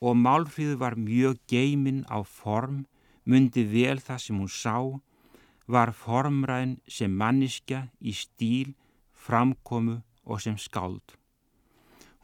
[0.00, 2.86] Og Málfríður var mjög geiminn á form,
[3.28, 4.76] myndi vel það sem hún sá,
[5.68, 8.72] var formræðin sem manniska í stíl,
[9.12, 11.14] framkomu og sem skáld.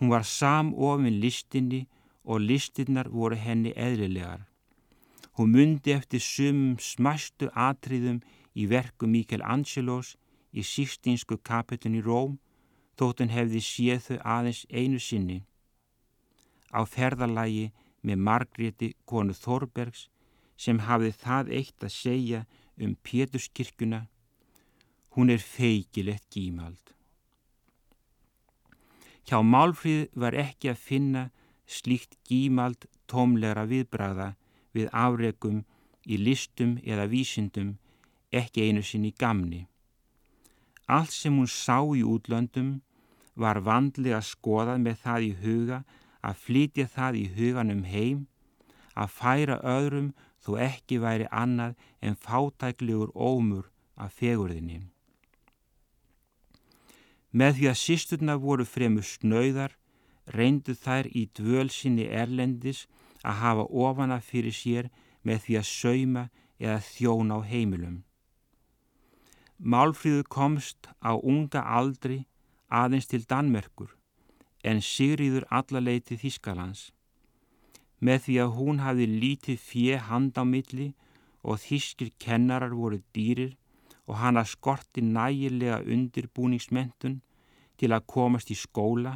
[0.00, 1.84] Hún var samofinn listinni
[2.24, 4.46] og listinnar voru henni eðlilegar.
[5.36, 8.22] Hún myndi eftir sumum smastu atriðum
[8.56, 10.16] í verku Mikael Angelos
[10.56, 12.38] í sístinsku kapitun í Róm
[12.96, 15.38] þótt hann hefði séð þau aðeins einu sinni.
[16.72, 17.70] Á ferðalagi
[18.06, 20.08] með Margréti konu Þorbergs
[20.56, 22.44] sem hafði það eitt að segja
[22.80, 24.06] um Péturskirkuna,
[25.16, 26.92] hún er feikilegt gímald.
[29.26, 31.22] Hjá Málfríð var ekki að finna
[31.66, 34.34] slíkt gímald tómlegra viðbræða
[34.76, 35.64] við afregum
[36.06, 37.74] í listum eða vísindum
[38.30, 39.66] ekki einu sinni gamni.
[40.86, 42.80] Allt sem hún sá í útlöndum
[43.34, 45.78] var vandlega skoðað með það í huga
[46.26, 48.20] að flytja það í huganum heim,
[48.94, 54.86] að færa öðrum þó ekki væri annað en fátæklegur ómur af fegurðinni.
[57.36, 59.74] Með því að sísturna voru fremur snöyðar
[60.38, 62.86] reyndu þær í dvölsinni erlendis
[63.26, 64.90] að hafa ofana fyrir sér
[65.26, 66.24] með því að sauma
[66.62, 68.05] eða þjóna á heimilum.
[69.56, 72.26] Málfríður komst á unga aldri
[72.68, 73.94] aðeins til Danmerkur
[74.60, 76.90] en Sigriður allarleiti Þískalands.
[78.04, 80.90] Með því að hún hafi lítið fjö hand á milli
[81.40, 83.54] og þískir kennarar voru dýrir
[84.04, 87.22] og hana skorti nægilega undirbúningsmentun
[87.80, 89.14] til að komast í skóla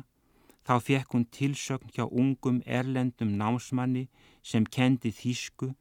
[0.65, 4.07] þá fekk hún tilsögn hjá ungum erlendum námsmanni
[4.43, 5.75] sem kendi þýsku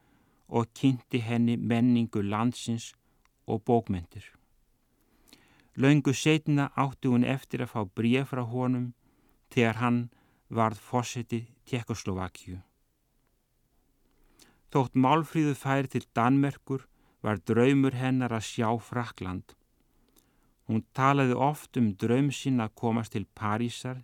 [0.50, 2.92] og kynnti henni menningu landsins
[3.48, 4.39] og bókmyndir.
[5.76, 8.94] Laungu setna átti hún eftir að fá bríð frá honum
[9.54, 10.00] þegar hann
[10.50, 12.60] varð fósetti Tjekkoslovakju.
[14.70, 16.86] Þótt Málfríðu fær til Danmerkur
[17.26, 19.56] var draumur hennar að sjá Frakland.
[20.70, 24.04] Hún talaði oft um draum sín að komast til Parísar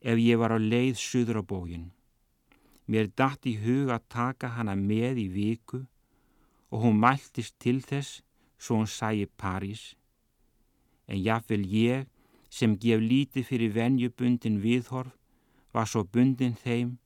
[0.00, 1.86] ef ég var á leið suður á bógin.
[2.88, 5.80] Mér dætt í hug að taka hana með í viku
[6.68, 8.20] og hún mæltist til þess
[8.60, 9.96] svo hún sæi París.
[11.08, 12.06] En jáfnvel ég
[12.52, 15.14] sem gef lítið fyrir venjubundin viðhorf
[15.72, 16.96] var svo bundin þeim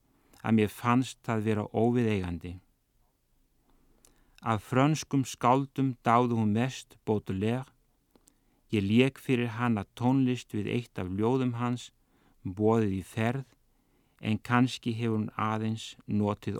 [0.43, 2.53] að mér fannst það vera óviðeigandi.
[4.43, 7.71] Af frönskum skáldum dáðu hún mest Baudelaire.
[8.75, 11.93] Ég leik fyrir hana tónlist við eitt af ljóðum hans,
[12.43, 13.47] bóðið í ferð,
[14.19, 16.59] en kannski hefur hún aðeins notið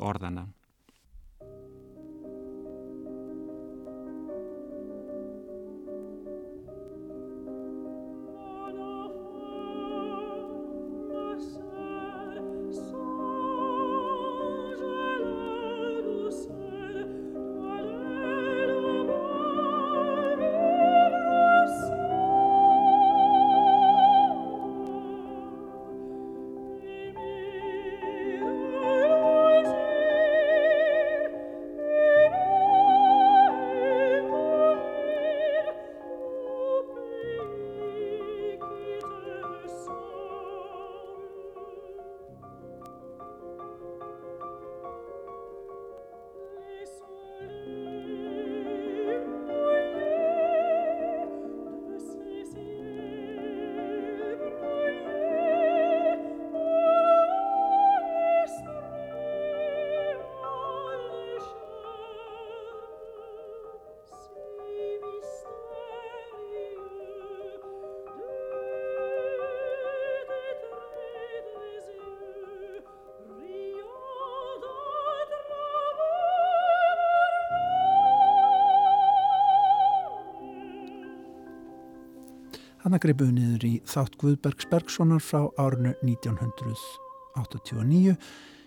[82.93, 82.93] orðana.
[82.93, 88.21] Hanna greipuðu niður í þátt Guðbergs Bergsonar frá árinu 1989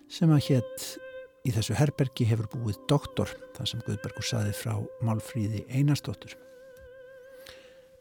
[0.10, 0.98] sem að hétt
[1.46, 6.34] í þessu herbergi hefur búið doktor, það sem Guðbergur saði frá Málfríði Einarstóttur.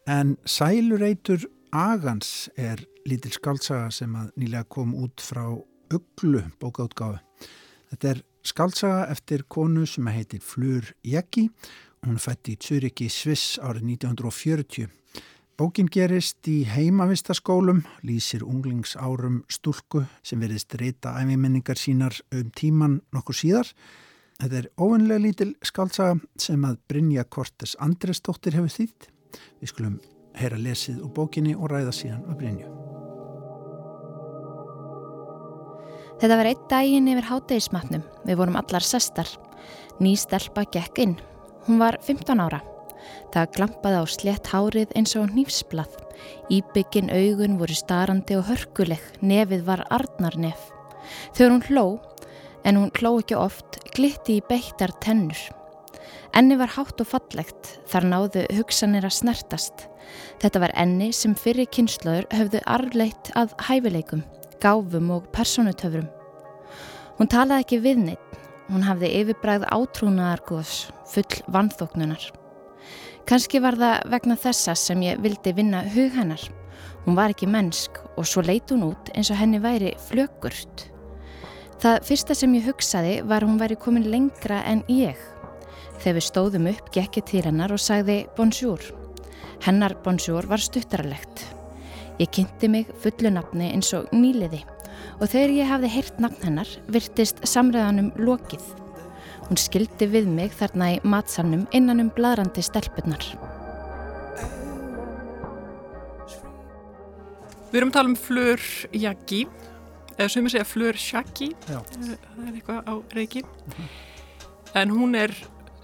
[0.08, 5.60] En Sælureitur Agans er lítil skaldsaga sem að nýlega kom út frá
[5.92, 7.20] Uglu bókautgáðu.
[7.92, 11.50] Þetta er skaldsaga eftir konu sem heitir Flur Jekki.
[12.06, 15.03] Hún fætti í Tsuriki Sviss árið 1940.
[15.54, 23.38] Bókin gerist í heimavistaskólum, lýsir unglingsárum stúlku sem verðist reyta æfimenningar sínar um tíman nokkur
[23.38, 23.70] síðar.
[24.42, 29.08] Þetta er óvenlega lítil skáltsaga sem að Brynja Kortes Andresdóttir hefur þýtt.
[29.62, 30.00] Við skulum
[30.34, 32.74] heyra lesið úr bókinni og ræða síðan um Brynju.
[36.18, 38.02] Þetta var eitt daginn yfir hátegismatnum.
[38.26, 39.30] Við vorum allar sestar.
[40.02, 41.18] Ný stelpa gekk inn.
[41.68, 42.64] Hún var 15 ára.
[43.34, 45.98] Það glampaði á slett hárið eins og nýfsblað.
[46.52, 50.70] Íbyggin augun voru starandi og hörkuleg, nefið var arnarnef.
[51.34, 51.86] Þegar hún hló,
[52.64, 55.40] en hún hló ekki oft, glitti í beittar tennur.
[56.34, 59.86] Enni var hátt og fallegt, þar náðu hugsanir að snertast.
[60.42, 64.24] Þetta var enni sem fyrir kynslaður höfðu arleitt að hæfileikum,
[64.62, 66.08] gáfum og personutöfrum.
[67.18, 70.78] Hún talaði ekki við neitt, hún hafði yfirbræð átrúnaðargóðs,
[71.12, 72.32] full vanþóknunar.
[73.24, 76.42] Kanski var það vegna þessa sem ég vildi vinna hug hennar.
[77.06, 80.90] Hún var ekki mennsk og svo leit hún út eins og henni væri flöggurt.
[81.80, 85.16] Það fyrsta sem ég hugsaði var hún væri komin lengra en ég.
[86.02, 88.84] Þegar við stóðum upp, gekkið til hennar og sagði bonjour.
[89.64, 91.46] Hennar bonjour var stuttaralegt.
[92.20, 94.60] Ég kynnti mig fullu nafni eins og nýliði
[95.16, 98.83] og þegar ég hafði heyrt nafn hennar virtist samræðanum lokið.
[99.44, 103.24] Hún skildi við mig þarna í matsalnum innan um bladrandi stelpunar.
[107.68, 108.62] Við erum að tala um Fleur
[108.94, 109.42] Jaggi,
[110.14, 111.80] eða sem ég segja Fleur Shaggi, Já.
[111.82, 113.42] það er eitthvað á reiki.
[114.78, 115.34] En hún er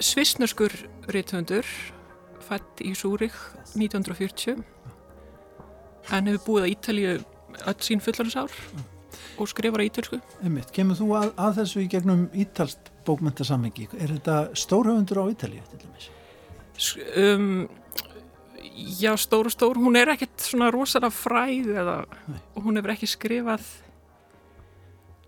[0.00, 0.72] svisnuskur
[1.10, 1.66] rithöndur,
[2.46, 3.34] fætt í Súrik
[3.74, 4.62] 1940,
[6.14, 7.18] en hefur búið á Ítalíu
[7.66, 8.54] öll sín fullarnsár
[9.40, 10.20] og skrifar á ítalsku.
[10.44, 13.88] Einmitt, kemur þú að, að þessu í gegnum ítalst bókmyndasammingi?
[13.98, 16.10] Er þetta stórhöfundur á Ítalíu til dæmis?
[17.16, 17.68] Um,
[19.00, 21.96] Já, stór og stór, hún er ekkert svona rosalega fræð eða,
[22.56, 23.66] og hún hefur ekki skrifað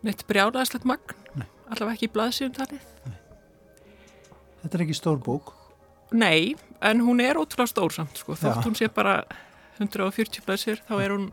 [0.07, 1.47] neitt brjálaðislegt magn, Nei.
[1.69, 2.87] allavega ekki í blaðsíðum talið.
[4.63, 5.53] Þetta er ekki stór bók.
[6.17, 9.21] Nei, en hún er ótrúlega stór samt, sko, þótt hún sé bara
[9.81, 11.29] 140 blaðsíður, þá er hún,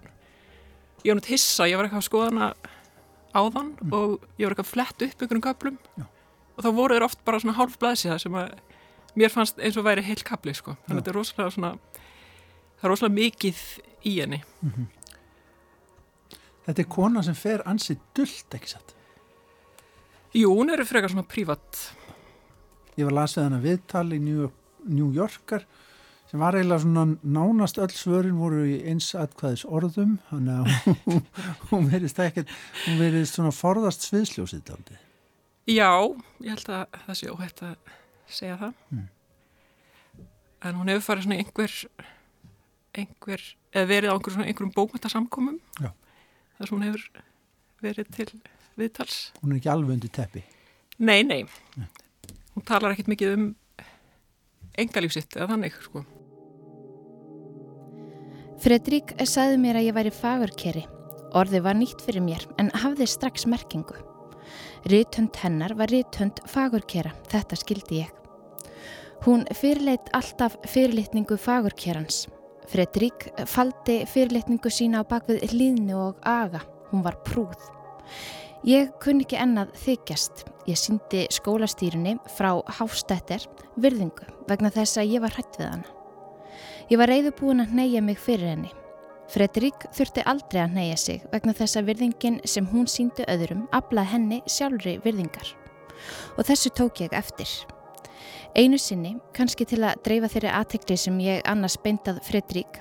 [1.05, 2.51] ég var nátt hissa, ég var eitthvað að skoða hana
[3.37, 6.07] áðan og ég var eitthvað að flett upp ykkur um köplum Já.
[6.59, 8.51] Og þá voru þeir oft bara svona hálf blaðsíða sem að
[9.19, 11.71] mér fannst eins og væri heil kapli, sko, þannig að þetta er rosalega svona,
[12.75, 13.61] það er rosalega mikið
[14.03, 14.41] í henni.
[16.67, 18.95] Þetta er kona sem fer ansið dullt, ekki satt.
[20.35, 21.85] Jú, hún er frekar svona prívat.
[22.99, 24.49] Ég var lasið hana viðtal í New,
[24.85, 25.63] New Yorker
[26.29, 31.21] sem var eiginlega svona nánast öll svörin voru í eins atkvæðis orðum þannig að
[31.71, 32.51] hún, verist ekkert
[32.85, 34.99] hún verist svona forðast sviðsljósið daldið.
[35.69, 35.91] Já,
[36.41, 37.89] ég held að það sé óhætt að
[38.29, 38.77] segja það.
[38.89, 39.07] Mm.
[40.65, 41.75] En hún hefur farið svona einhver,
[42.97, 45.59] einhver, eða verið á einhver svona einhverjum bókmyndasamkomum.
[45.77, 45.91] Já.
[46.57, 47.05] Þar sem hún hefur
[47.85, 48.27] verið til
[48.79, 49.19] viðtals.
[49.43, 50.43] Hún er ekki alveg undir teppi.
[50.99, 51.43] Nei, nei.
[52.55, 53.47] Hún talar ekkert mikið um
[54.79, 56.03] engalífsitt eða þannig, sko.
[58.59, 60.87] Fredrik sagði mér að ég væri fagurkeri.
[61.37, 64.08] Orði var nýtt fyrir mér en hafði strax merkingu.
[64.89, 68.13] Rithönd hennar var rithönd fagurkera, þetta skildi ég.
[69.25, 72.27] Hún fyrirleit alltaf fyrirlitningu fagurkerans.
[72.69, 76.61] Fredrik faldi fyrirlitningu sína á bakvið hlýðni og aga.
[76.91, 77.59] Hún var prúð.
[78.67, 80.45] Ég kunni ekki ennað þykjast.
[80.67, 83.45] Ég síndi skólastýrunni frá Hástættir
[83.79, 85.95] virðingu vegna þess að ég var hrætt við hana.
[86.89, 88.71] Ég var reyðubúin að neyja mig fyrir henni.
[89.29, 94.09] Fredrik þurfti aldrei að neyja sig vegna þess að virðingin sem hún síndi öðrum aflað
[94.15, 95.51] henni sjálfri virðingar.
[96.37, 97.49] Og þessu tók ég eftir.
[98.57, 102.79] Einu sinni, kannski til að dreifa þeirri aðtekli sem ég annars beintað Fredrik,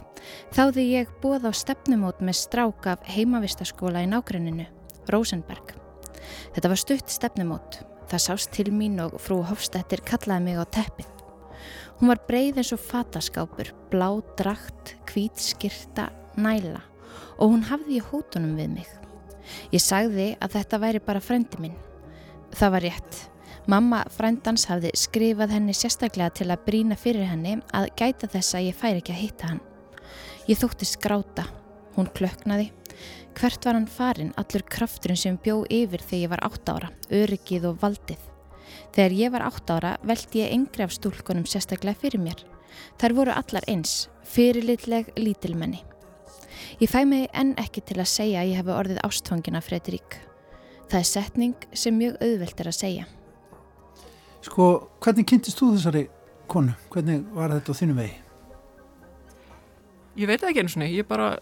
[0.56, 4.64] þáði ég bóð á stefnumót með strák af heimavistaskóla í nágrenninu,
[5.12, 5.74] Rosenberg.
[6.56, 7.82] Þetta var stutt stefnumót.
[8.08, 11.10] Það sást til mín og frú Hofstættir kallaði mig á teppið.
[11.98, 16.80] Hún var breið eins og fataskápur, blá drakt, hvít skyrta, næla
[17.38, 18.88] og hún hafði í hótunum við mig.
[19.72, 21.76] Ég sagði að þetta væri bara frendi minn.
[22.56, 23.18] Það var rétt.
[23.68, 28.70] Mamma frendans hafði skrifað henni sérstaklega til að brína fyrir henni að gæta þess að
[28.70, 29.60] ég færi ekki að hitta hann.
[30.48, 31.44] Ég þótti skráta.
[31.98, 32.70] Hún klöknaði.
[33.38, 37.68] Hvert var hann farin, allur krafturinn sem bjó yfir þegar ég var átt ára, öryggið
[37.68, 38.24] og valdið.
[38.96, 42.40] Þegar ég var átt ára veldi ég yngri af stúlkunum sérstaklega fyrir mér.
[42.98, 45.84] Þær voru allar eins, fyrirlitleg lítilmenni.
[46.80, 50.18] Ég fæ mig enn ekki til að segja að ég hefi orðið ástfangina Fredrik.
[50.88, 53.06] Það er setning sem mjög auðvelt er að segja.
[54.46, 54.68] Sko,
[55.04, 56.04] hvernig kynntist þú þessari
[56.48, 56.72] konu?
[56.92, 58.14] Hvernig var þetta á þínu vegi?
[60.18, 61.32] Ég veit ekki einu svona, ég bara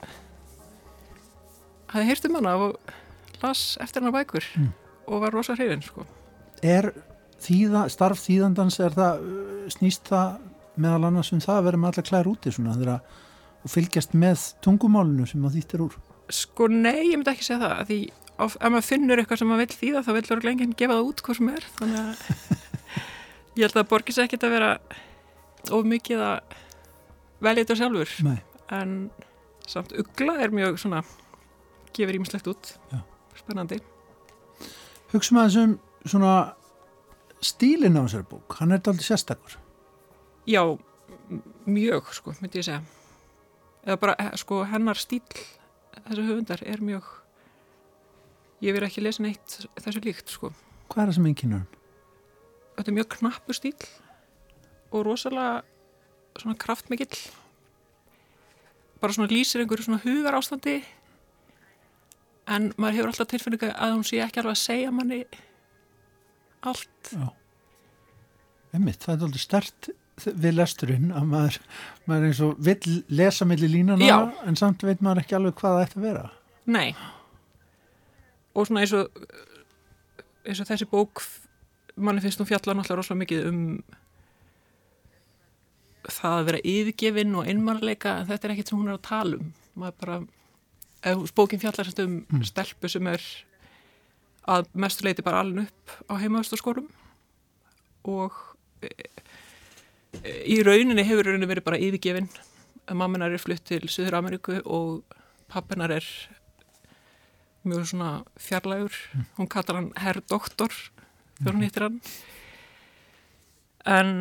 [1.92, 2.96] hafði heyrt um hana og
[3.42, 4.72] las eftir hana bækur Mm.
[5.06, 6.04] og var rosa hrifin, sko.
[6.62, 6.92] Er
[7.40, 10.38] þýða, starf þýðandans, er það, uh, snýst það
[10.76, 13.00] meðal annars um það að vera með alla klær úti svona þeirra
[13.66, 15.98] og fylgjast með tungumálinu sem það þýttir úr?
[16.32, 17.98] Sko nei, ég myndi ekki segja það, því
[18.42, 21.10] of, ef maður finnur eitthvað sem maður vill þýða þá vill verður lengið gefa það
[21.10, 22.24] út hvað sem er, þannig að
[23.56, 24.70] ég held að sér ekkert að vera
[25.76, 26.56] of mikið að
[27.46, 28.38] velja þetta sjálfur, Nei.
[28.76, 28.96] en
[29.66, 31.02] samt ugla er mjög svona,
[31.96, 33.00] gefur ímislegt út, Já.
[33.40, 33.80] spennandi.
[35.12, 36.34] Hugsa maður um svona
[37.44, 39.58] stílinn á þessari bók, hann er aldrei sérstakur.
[40.46, 40.62] Já,
[41.66, 42.82] mjög, sko, myndi ég segja.
[43.86, 45.22] Eða bara, eh, sko, hennar stíl
[46.06, 47.06] þessu höfundar er mjög,
[48.64, 50.52] ég verið ekki lesa neitt þessu líkt, sko.
[50.90, 51.80] Hvað er það sem einkennur hann?
[52.76, 53.88] Þetta er mjög knappur stíl
[54.92, 55.62] og rosalega
[56.36, 57.16] svona kraftmikill.
[59.00, 60.80] Bara svona lýsir einhverju svona hugar ástandi
[62.46, 65.22] en maður hefur alltaf tilfinningu að hún sé ekki alveg að segja manni
[66.66, 67.12] allt.
[67.12, 67.28] Já.
[68.76, 69.88] Einmitt, það er aldrei stert
[70.24, 71.58] við lesturinn að maður,
[72.08, 74.16] maður eins og vill lesa milli línana Já.
[74.48, 76.24] en samt veit maður ekki alveg hvað það ætti að vera.
[76.66, 76.88] Nei.
[78.56, 79.20] Og svona eins og,
[80.46, 81.22] eins og þessi bók,
[81.96, 83.60] manni finnst hún fjalla náttúrulega rosalega mikið um
[86.06, 89.40] það að vera yfirgefin og einmannleika, en þetta er ekkert sem hún er að tala
[89.40, 89.52] um.
[89.76, 90.18] Maður bara,
[91.12, 92.44] ef bókin fjallar um Mm.
[92.46, 93.22] stelpu sem er
[94.48, 96.86] að mestu leiti bara alveg upp á heimaðustaskólum
[98.06, 98.32] og
[100.24, 102.28] í rauninni hefur rauninni verið bara yfirgefin.
[102.94, 105.16] Mamminar er flutt til Suður Ameríku og
[105.50, 106.06] pappinar er
[107.66, 108.94] mjög svona fjarlægur
[109.38, 110.70] hún kallar hann herr doktor
[111.40, 111.96] þegar hún hittir hann
[113.86, 114.12] en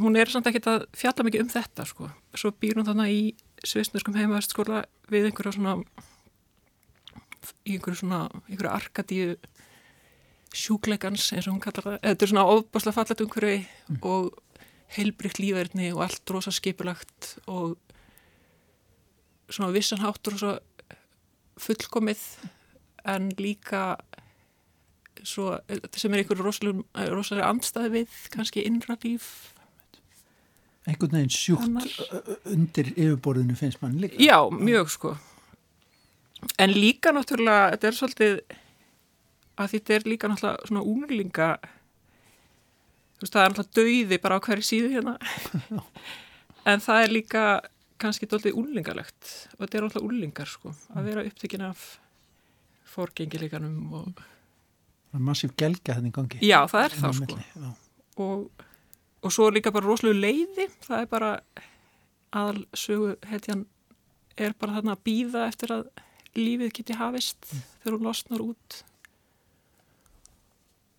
[0.00, 2.08] hún er samt ekkert að fjalla mikið um þetta sko.
[2.34, 3.22] Svo býr hún þannig í
[3.64, 5.76] svisnuskum heimavestskóla við einhverja svona
[7.64, 9.36] í einhverju svona, einhverju arkadíu
[10.54, 11.98] sjúkleikans eins og hún kallar það.
[12.04, 14.00] Þetta er svona ofbáslega fallet umhverfi mm.
[14.10, 14.28] og
[14.94, 17.78] heilbrygt lífverðni og allt rosa skipulagt og
[19.48, 20.58] svona vissanhátt rosa
[21.60, 22.22] fullkomið
[23.10, 23.96] en líka
[25.24, 25.58] svo,
[25.96, 29.28] sem er einhverju rosalega andstæði við kannski innra líf.
[30.84, 32.00] Einhvern veginn sjúkt
[32.50, 34.20] undir yfirborðinu finnst mann líka.
[34.20, 35.14] Já, mjög sko.
[36.60, 38.34] En líka náttúrulega þetta er svolítið
[39.54, 41.48] að þetta er líka náttúrulega svona unglinga
[43.24, 45.16] veist það er náttúrulega dauði bara á hverju síðu hérna.
[46.64, 47.40] En það er líka
[48.00, 49.32] kannski doldið unglingalegt.
[49.54, 51.82] Og þetta er náttúrulega unglingar sko að vera upptökin af
[52.94, 54.22] forgengilíkanum og
[55.14, 56.40] Massíf gelga þenni gangi.
[56.42, 57.36] Já, það er það sko.
[58.24, 58.64] og
[59.24, 60.66] og svo líka bara rosalega leiði.
[60.84, 61.30] Það er bara
[62.34, 63.64] aðal sögu hetjan
[64.36, 65.86] er bara þarna að býða eftir að
[66.34, 67.62] lífið geti hafist mm.
[67.82, 68.78] þegar hún losnar út.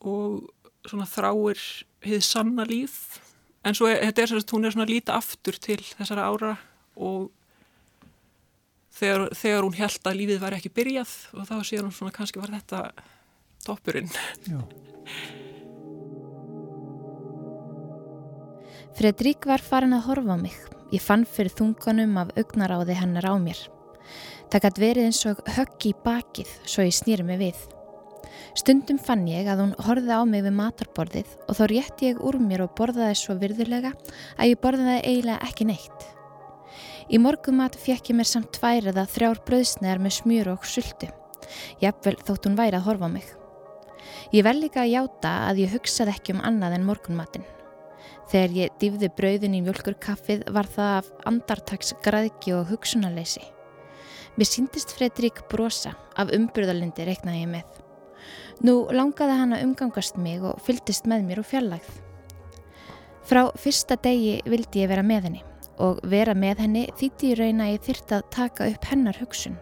[0.05, 1.61] Og svona þráir
[2.05, 3.19] hið sanna líf
[3.65, 6.53] en svo er, þetta er svona, hún er svona að líta aftur til þessara ára
[6.95, 7.31] og
[8.95, 12.43] þegar, þegar hún held að lífið var ekki byrjað og þá sér hún svona kannski
[12.43, 12.85] var þetta
[13.65, 14.13] toppurinn
[14.45, 14.61] Já
[18.95, 20.53] Fredrík var farin að horfa á mig.
[20.95, 23.59] Ég fann fyrir þunganum af augnaráði hennar á mér.
[24.47, 27.59] Það gætt verið eins og högg í bakið svo ég snýri mig við.
[28.55, 32.37] Stundum fann ég að hún horfið á mig við matarborðið og þá rétti ég úr
[32.39, 33.91] mér og borðaði svo virðulega
[34.37, 36.05] að ég borðaði eiginlega ekki neitt.
[37.05, 41.11] Í morgumat fekk ég mér samt tvær eða þrjár bröðsnegar með smjur og sultu.
[41.83, 43.27] Jafnvel þótt hún væri að horfa á mig.
[44.33, 47.45] Ég vel líka að játa að ég hugsaði ekki um annað en morgunmatin.
[48.31, 53.43] Þegar ég dýfði brauðin í mjölkurkaffið var það af andartags græðki og hugsunarleysi.
[54.35, 57.84] Mér síndist Fredrik brosa af umburðalindi reiknaði ég með.
[58.63, 61.91] Nú langaði hann að umgangast mig og fyldist með mér og fjarlagð.
[63.25, 65.43] Frá fyrsta degi vildi ég vera með henni
[65.81, 69.57] og vera með henni þýtti ég rauna ég þyrta að taka upp hennar hugsun,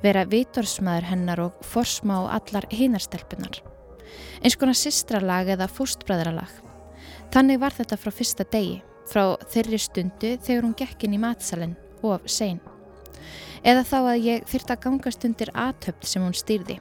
[0.00, 3.60] vera vitorsmaður hennar og forsma á allar hinarstelpunar.
[4.40, 6.62] Eins konar sistralag eða fóstbræðralag
[7.32, 8.74] Þannig var þetta frá fyrsta degi,
[9.08, 12.58] frá þeirri stundu þegar hún gekk inn í matsalinn of sein.
[13.64, 16.76] Eða þá að ég þyrta að gangast undir aðtöfl sem hún stýrði.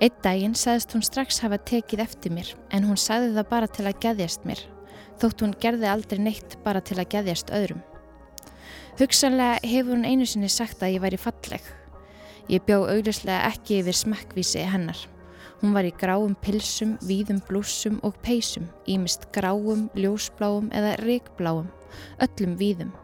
[0.00, 3.82] Eitt daginn sagðist hún strax hafa tekið eftir mér en hún sagði það bara til
[3.84, 4.60] að geðjast mér,
[5.20, 7.82] þótt hún gerði aldrei neitt bara til að geðjast öðrum.
[8.96, 11.66] Hugsanlega hefur hún einu sinni sagt að ég væri falleg.
[12.48, 15.04] Ég bjó augljóslega ekki yfir smekkvísi hennar.
[15.60, 21.68] Hún var í gráum pilsum, víðum blúsum og peysum, ímist gráum, ljósbláum eða ríkbláum,
[22.24, 22.96] öllum víðum.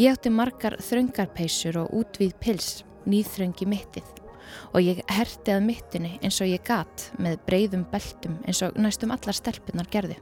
[0.00, 2.74] Ég átti margar þröngarpeysur og útvíð pils,
[3.04, 4.21] nýþröngi mittið
[4.72, 9.14] og ég herti að mittinu eins og ég gat með breyðum beltum eins og næstum
[9.14, 10.18] allar stelpunar gerði.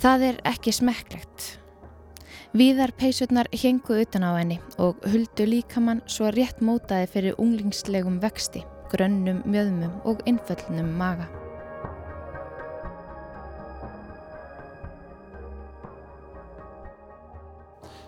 [0.00, 1.46] Það er ekki smekklegt.
[2.56, 8.64] Víðar peysurnar hengu utan á henni og huldu líkamann svo rétt mótaði fyrir unglingslegum vexti
[8.90, 11.28] grönnum mjöðmum og innföllnum maga.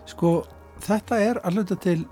[0.05, 0.43] Sko
[0.83, 2.03] þetta er alveg til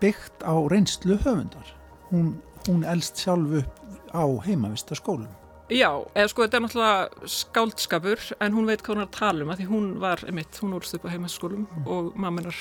[0.00, 1.68] byggt á reynslu höfundar.
[2.14, 2.36] Hún,
[2.68, 3.80] hún elst sjálf upp
[4.14, 5.30] á heimavistaskólum.
[5.72, 9.44] Já, eða sko þetta er náttúrulega skáldskapur en hún veit hvað hún er að tala
[9.46, 11.86] um að því hún var, emitt, hún úrst upp á heimavistaskólum mm.
[11.90, 12.58] og mamminar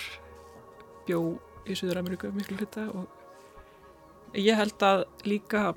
[1.05, 1.19] bjó
[1.67, 5.73] í Suður Ameríku miklu hluta og ég held að líka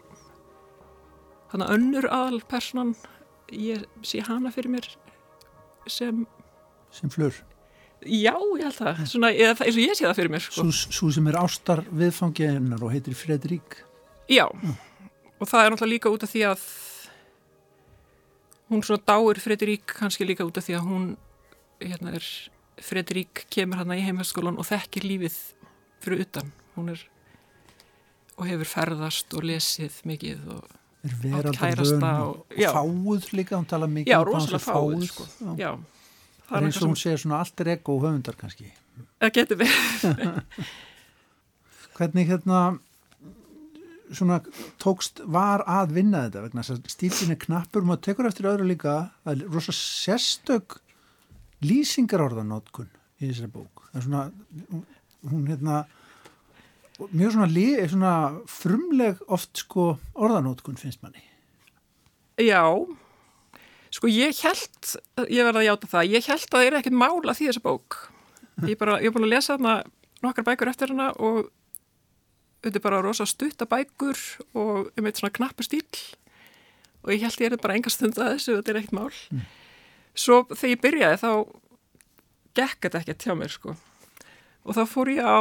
[1.51, 2.95] þannig að önnur aðalpersonan
[3.53, 4.89] ég sé hana fyrir mér
[5.91, 6.25] sem
[6.95, 7.43] sem flur
[8.05, 10.67] já, ég held það, svona, eins og ég sé það fyrir mér sko.
[10.73, 13.81] Svo sem er ástar viðfangiðinnar og heitir Fredrík
[14.29, 14.75] Já, mm.
[15.41, 16.67] og það er náttúrulega líka út af því að
[18.71, 21.11] hún svona dáir Fredrík kannski líka út af því að hún
[21.81, 22.31] hérna er
[22.83, 25.37] Fredrík kemur hann í heimhæstskólan og þekkir lífið
[26.05, 27.05] fyrir utan hún er
[28.37, 30.75] og hefur ferðast og lesið mikið og
[31.07, 35.27] átt kærasta og, og fáuð líka, hún tala mikið já, um rosalega fáuð, fáuð sko.
[35.39, 35.55] já.
[35.63, 35.71] Já,
[36.49, 38.73] það er eins og hún segir svona allt er ekko og höfundar kannski.
[39.21, 39.77] Það getur við
[41.97, 42.61] hvernig hérna
[44.15, 44.41] svona
[44.83, 46.45] tókst var að vinna þetta?
[46.47, 50.79] Vegna þess að stílin er knappur maður tekur eftir öðru líka að rosalega sérstök
[51.67, 52.91] lýsingarorðanótkun
[53.21, 53.87] í þessari bók.
[53.91, 54.25] Það er svona
[55.27, 55.81] hún hérna
[57.13, 57.49] mjög svona,
[57.93, 58.15] svona
[58.51, 61.25] frumleg oft sko orðanótkun finnst manni.
[62.37, 62.63] Já
[63.95, 64.93] Sko ég held,
[65.31, 67.99] ég verði að játa það, ég held að það er ekkert mála því þessa bók.
[68.65, 69.77] Ég, bara, ég er búin að lesa þarna
[70.25, 71.51] nokkar bækur eftir hana og
[72.67, 74.19] er bara rosa stutta bækur
[74.57, 75.85] og um eitt svona knappur stíl
[77.05, 79.13] og ég held ég er bara enga stund að þessu þetta er ekkert mál.
[79.31, 79.45] Mm.
[80.17, 81.31] Svo þegar ég byrjaði þá
[82.57, 83.77] gekk þetta ekkert hjá mér sko
[84.67, 85.41] og þá fór ég á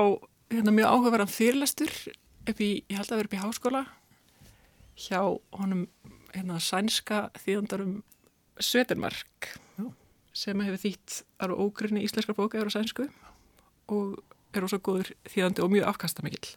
[0.54, 1.94] hérna, mjög áhugaverðan fyrirlestur
[2.46, 3.84] upp í, ég held að vera upp í háskóla
[5.08, 5.22] hjá
[5.58, 5.88] honum
[6.36, 7.96] hérna sænska þýðandarum
[8.62, 9.86] Svetenmark Já.
[10.36, 13.10] sem hefur þýtt alveg ógrinni íslenskar bókaður á sænsku
[13.92, 14.22] og
[14.56, 16.56] er ósað góður þýðandi og mjög afkastamikill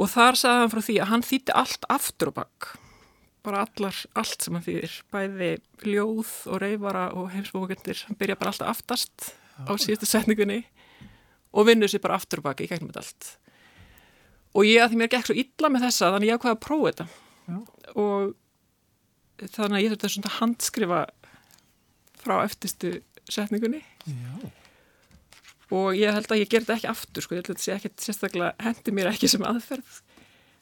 [0.00, 2.72] og þar sagði hann frá því að hann þýtti allt aftur og bakk
[3.42, 5.50] bara allar, allt sem hann þýðir bæði
[5.82, 9.66] ljóð og reyfara og heimsbókendir, hann byrja bara alltaf aftast Já.
[9.68, 10.62] á síðustu setningunni
[11.52, 13.32] og vinnur sér bara aftur og bakk í gegnum þetta allt
[14.52, 16.92] og ég að því mér gekk svo illa með þessa þannig ég ákvaði að prófa
[16.92, 17.08] þetta
[17.52, 17.58] Já.
[17.98, 18.32] og
[19.50, 21.00] þannig að ég þurfti að handskrifa
[22.22, 22.92] frá eftirstu
[23.30, 24.32] setningunni Já.
[25.74, 27.76] og ég held að ég ger þetta ekki aftur sko, ég held að þetta sé
[27.76, 30.00] ekki sérstaklega hendi mér ekki sem aðferð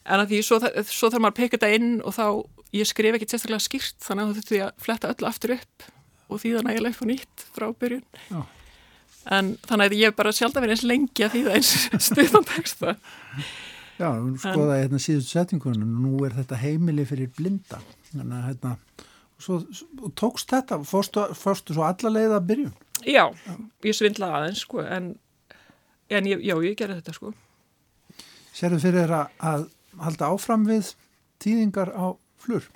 [0.07, 2.25] en að því svo, svo þarf maður að peka þetta inn og þá
[2.77, 5.89] ég skrif ekki sérstaklega skýrt þannig að þú þurfti að fletta öllu aftur upp
[6.31, 8.41] og því þannig að ég leif og nýtt frá byrjun Já.
[9.37, 11.73] en þannig að ég bara sjálf að vera eins lengi að því það eins
[12.09, 12.95] stuðan texta
[14.01, 18.71] Já, við skoðaði hérna síðust setningunum nú er þetta heimili fyrir blinda þannig að hérna
[19.37, 22.73] svo, svo, tókst þetta, fórstu, fórstu svo alla leið að byrjun?
[23.05, 23.27] Já,
[23.85, 25.13] ég svindla aðeins sko en,
[26.09, 27.35] en ég, já, ég gerði þetta sko
[28.57, 29.67] Serðu fyrir að, að
[30.07, 30.95] halda áfram við
[31.41, 32.67] tíðingar á flur?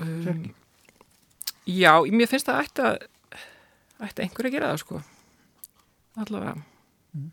[0.00, 0.44] Um,
[1.68, 3.00] já, mér finnst það ætti að
[4.00, 5.00] ætti einhver að gera það sko
[6.20, 6.54] allavega
[7.16, 7.32] mm.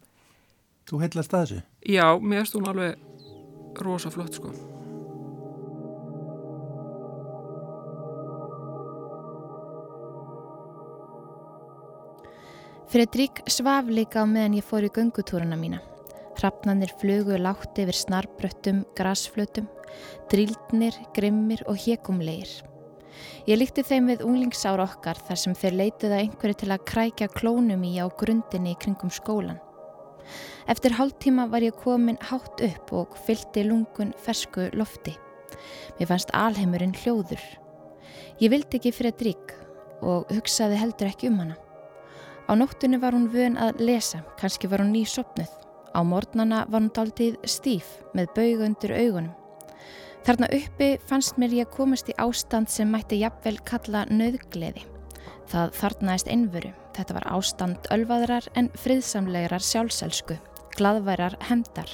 [0.88, 1.62] Þú heilast að þessu?
[1.92, 3.04] Já, mér finnst hún alveg
[3.86, 4.54] rosa flott sko
[12.88, 15.82] Fredrik svaf líka á meðan ég fór í göngutúruna mína.
[16.40, 19.68] Hrafnanir flugu látt yfir snarbröttum, grasflutum,
[20.32, 22.48] drildnir, grimmir og hekumlegir.
[23.44, 27.84] Ég líkti þeim við unglingsára okkar þar sem þeir leituða einhverju til að krækja klónum
[27.84, 29.60] í á grundinni í kringum skólan.
[30.68, 35.16] Eftir hálftíma var ég komin hátt upp og fylgti lungun fersku lofti.
[36.00, 37.42] Mér fannst alheimurinn hljóður.
[38.42, 39.56] Ég vildi ekki Fredrik
[40.02, 41.56] og hugsaði heldur ekki um hana.
[42.48, 45.50] Á nóttunni var hún vön að lesa, kannski var hún nýsopnuð.
[45.92, 49.34] Á mornana var hún daldið stíf með baugundur augunum.
[50.28, 54.84] Þarna uppi fannst mér ég að komast í ástand sem mætti jafnvel kalla nöðgleði.
[55.48, 56.74] Það þarnaðist einveru.
[56.98, 60.38] Þetta var ástand ölvaðrar en friðsamlegarar sjálfselsku,
[60.76, 61.90] gladværar hemdar.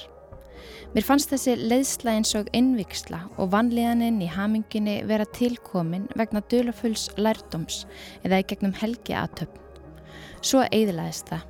[0.94, 7.08] Mér fannst þessi leiðsla eins og innviksla og vanlíðaninn í haminginni vera tilkomin vegna dölafulls
[7.18, 7.84] lærdoms
[8.22, 9.58] eða í gegnum helgi aðtöfn.
[10.44, 11.48] Svo eiðlaðist það.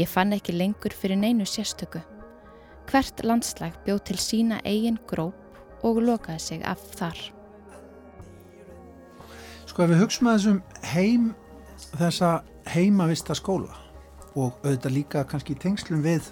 [0.00, 2.00] Ég fann ekki lengur fyrir neinu sérstöku.
[2.88, 7.20] Hvert landslag bjóð til sína eigin gróp og lokaði sig af þar.
[9.70, 10.56] Sko ef við hugsaum að þessum
[10.90, 11.26] heim,
[11.94, 12.28] þessa
[12.72, 13.76] heimavista skóla
[14.34, 16.26] og auðvitað líka kannski í tengslum við,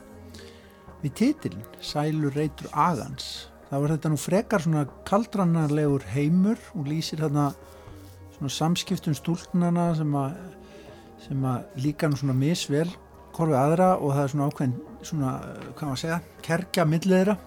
[1.05, 7.23] við titilin, Sælur reytur agans, þá er þetta nú frekar svona kaldrannarlegur heimur og lýsir
[7.23, 7.53] þarna
[8.35, 10.35] svona samskiptum stúlnana sem að
[11.23, 12.89] sem að líka nú svona misvel
[13.37, 14.79] korfið aðra og það er svona ákveðin
[15.13, 15.35] svona,
[15.77, 17.39] hvað maður segja, kerkja milliðra,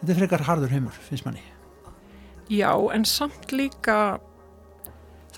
[0.00, 1.46] þetta er frekar harður heimur finnst manni.
[2.50, 4.18] Já, en samt líka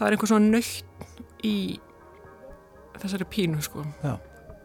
[0.01, 1.57] það er einhver svona nöytt í
[3.01, 3.85] þessari pínu sko.
[4.05, 4.17] Já.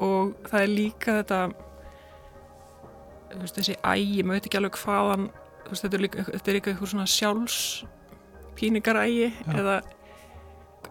[0.03, 1.39] og það er líka þetta
[3.39, 5.27] veist, þessi ægi, maður veit ekki alveg hvaðan
[5.69, 7.59] veist, þetta er líka, þetta er líka eitthvað svona sjálfs
[8.55, 9.79] píningarægi eða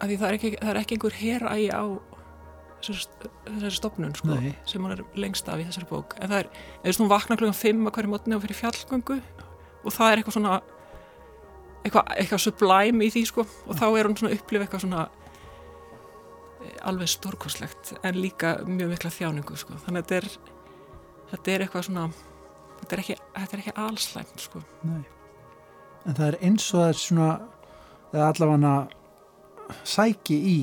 [0.00, 1.84] að því það er ekki, það er ekki einhver herægi á
[2.84, 4.36] þessari stopnun sko,
[4.68, 6.16] sem hún er lengst af í þessari bók.
[6.20, 6.50] En það er,
[6.82, 9.16] eða svona vakna klukkan 5 að hverju mótni og fyrir fjallgöngu
[9.84, 10.58] og það er eitthvað svona
[11.84, 13.46] eitthvað, eitthvað sublæm í því sko.
[13.68, 15.06] Og þá er hún svona upplifið eitthvað svona
[16.64, 19.76] eh, alveg stórkoslegt en líka mjög mikla þjáningu sko.
[19.86, 20.54] Þannig að þetta er,
[21.32, 22.06] þetta er eitthvað svona
[22.84, 24.62] þetta er ekki, þetta er ekki allslæmt sko.
[24.84, 25.02] Nei.
[26.04, 27.28] en það er eins og það er svona
[28.14, 28.72] eða allavega
[29.88, 30.56] sæki í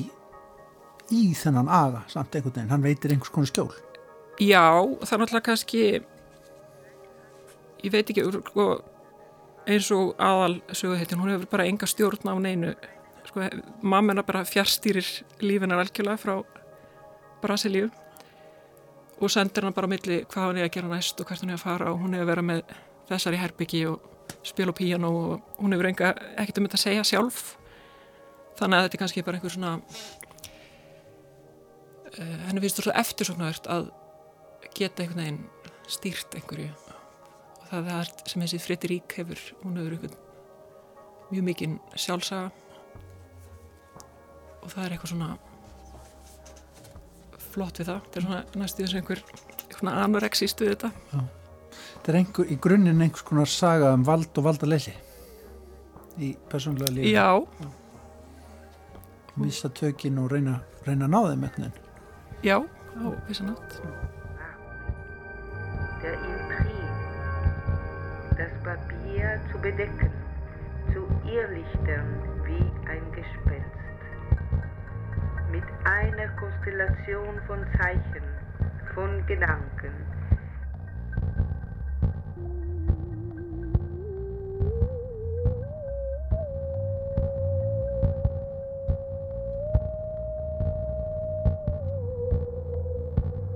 [1.12, 3.72] í þennan aga samt einhvern veginn, hann veitir einhvers konar skjól.
[4.40, 5.82] Já, það er náttúrulega kannski
[7.82, 8.66] ég veit ekki sko,
[9.66, 12.74] eins og aðal söguhettin, hún hefur bara enga stjórn á neinu.
[13.28, 13.46] Sko,
[13.82, 15.06] mammina bara fjárstýrir
[15.40, 16.34] lífinar algjörlega frá
[17.42, 17.90] Brasilíu
[19.22, 21.52] og sendir hann bara á milli hvað hann er að gera næst og hvert hann
[21.52, 22.62] er að fara og hún hefur verið með
[23.10, 23.96] þessari herbyggi og
[24.46, 25.16] spil og píjan og
[25.60, 27.42] hún hefur enga ekkert um þetta að segja sjálf.
[28.58, 29.72] Þannig að þetta er kannski bara einhver svona
[32.18, 33.92] uh, henni finnst þú svo eftirsoknavert að
[34.74, 35.44] geta einhvern veginn
[35.92, 36.81] stýrt einhverju
[37.72, 40.18] það er sem þessi Frederík hefur hún hefur einhvern
[41.32, 42.50] mjög mikinn sjálfsaga.
[44.62, 45.30] Og það er eitthvað svona
[47.52, 48.02] flott við það.
[48.04, 49.24] Þetta er svona næstu þess að einhver
[49.72, 50.92] svona anorexistu við þetta.
[51.12, 51.22] Já.
[51.72, 54.94] Þetta er einhver, í grunninn einhvers konar saga um vald og valdalessi
[56.20, 57.40] í persónlega lífi Já,
[59.40, 61.78] Missa tökin og reyna, reyna að ná þeim veginn.
[62.44, 63.56] Já, á vissan
[69.62, 70.10] bedecken,
[70.92, 73.70] zu irrlichtern wie ein Gespenst.
[75.52, 78.24] Mit einer Konstellation von Zeichen,
[78.92, 79.92] von Gedanken.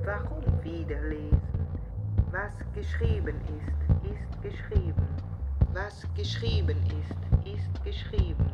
[0.04, 1.40] Warum wieder lesen?
[2.30, 5.25] Was geschrieben ist, ist geschrieben.
[5.76, 8.50] Was geschrieben ist, ist geschrieben.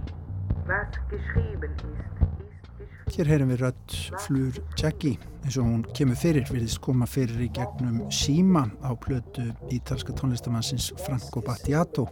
[0.66, 3.14] Was geschrieben ist, ist geschrieben.
[3.14, 3.94] Hér heyrum við rödd
[4.24, 9.44] Flur Jackie eins og hún kemur fyrir, virðist koma fyrir í gegnum síma á plötu
[9.70, 12.08] ítalska tónlistamannsins Franco Battiato.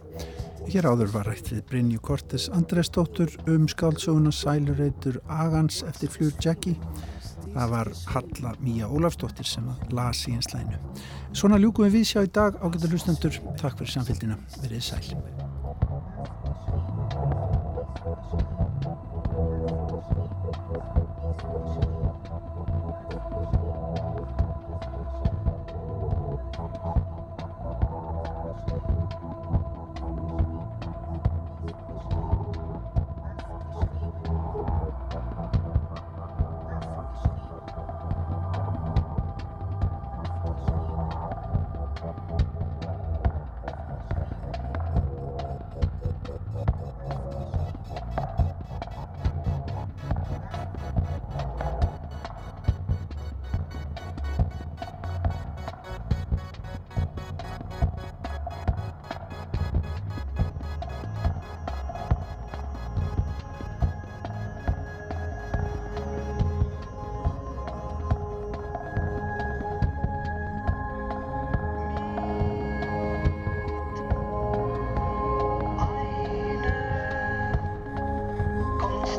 [0.71, 6.79] Hér áður var rætt við Brynju Kortes Andresdóttur um skálsöguna Sælureitur Agans eftir Flur Jackie.
[7.51, 10.79] Það var Halla Míja Ólafsdóttir sem að las í einslæginu.
[11.35, 13.39] Svona ljúkum við við sjá í dag ágættar hlustendur.
[13.59, 14.39] Takk fyrir samfélgina.
[14.63, 15.40] Verið sæl.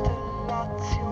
[0.01, 1.12] lost.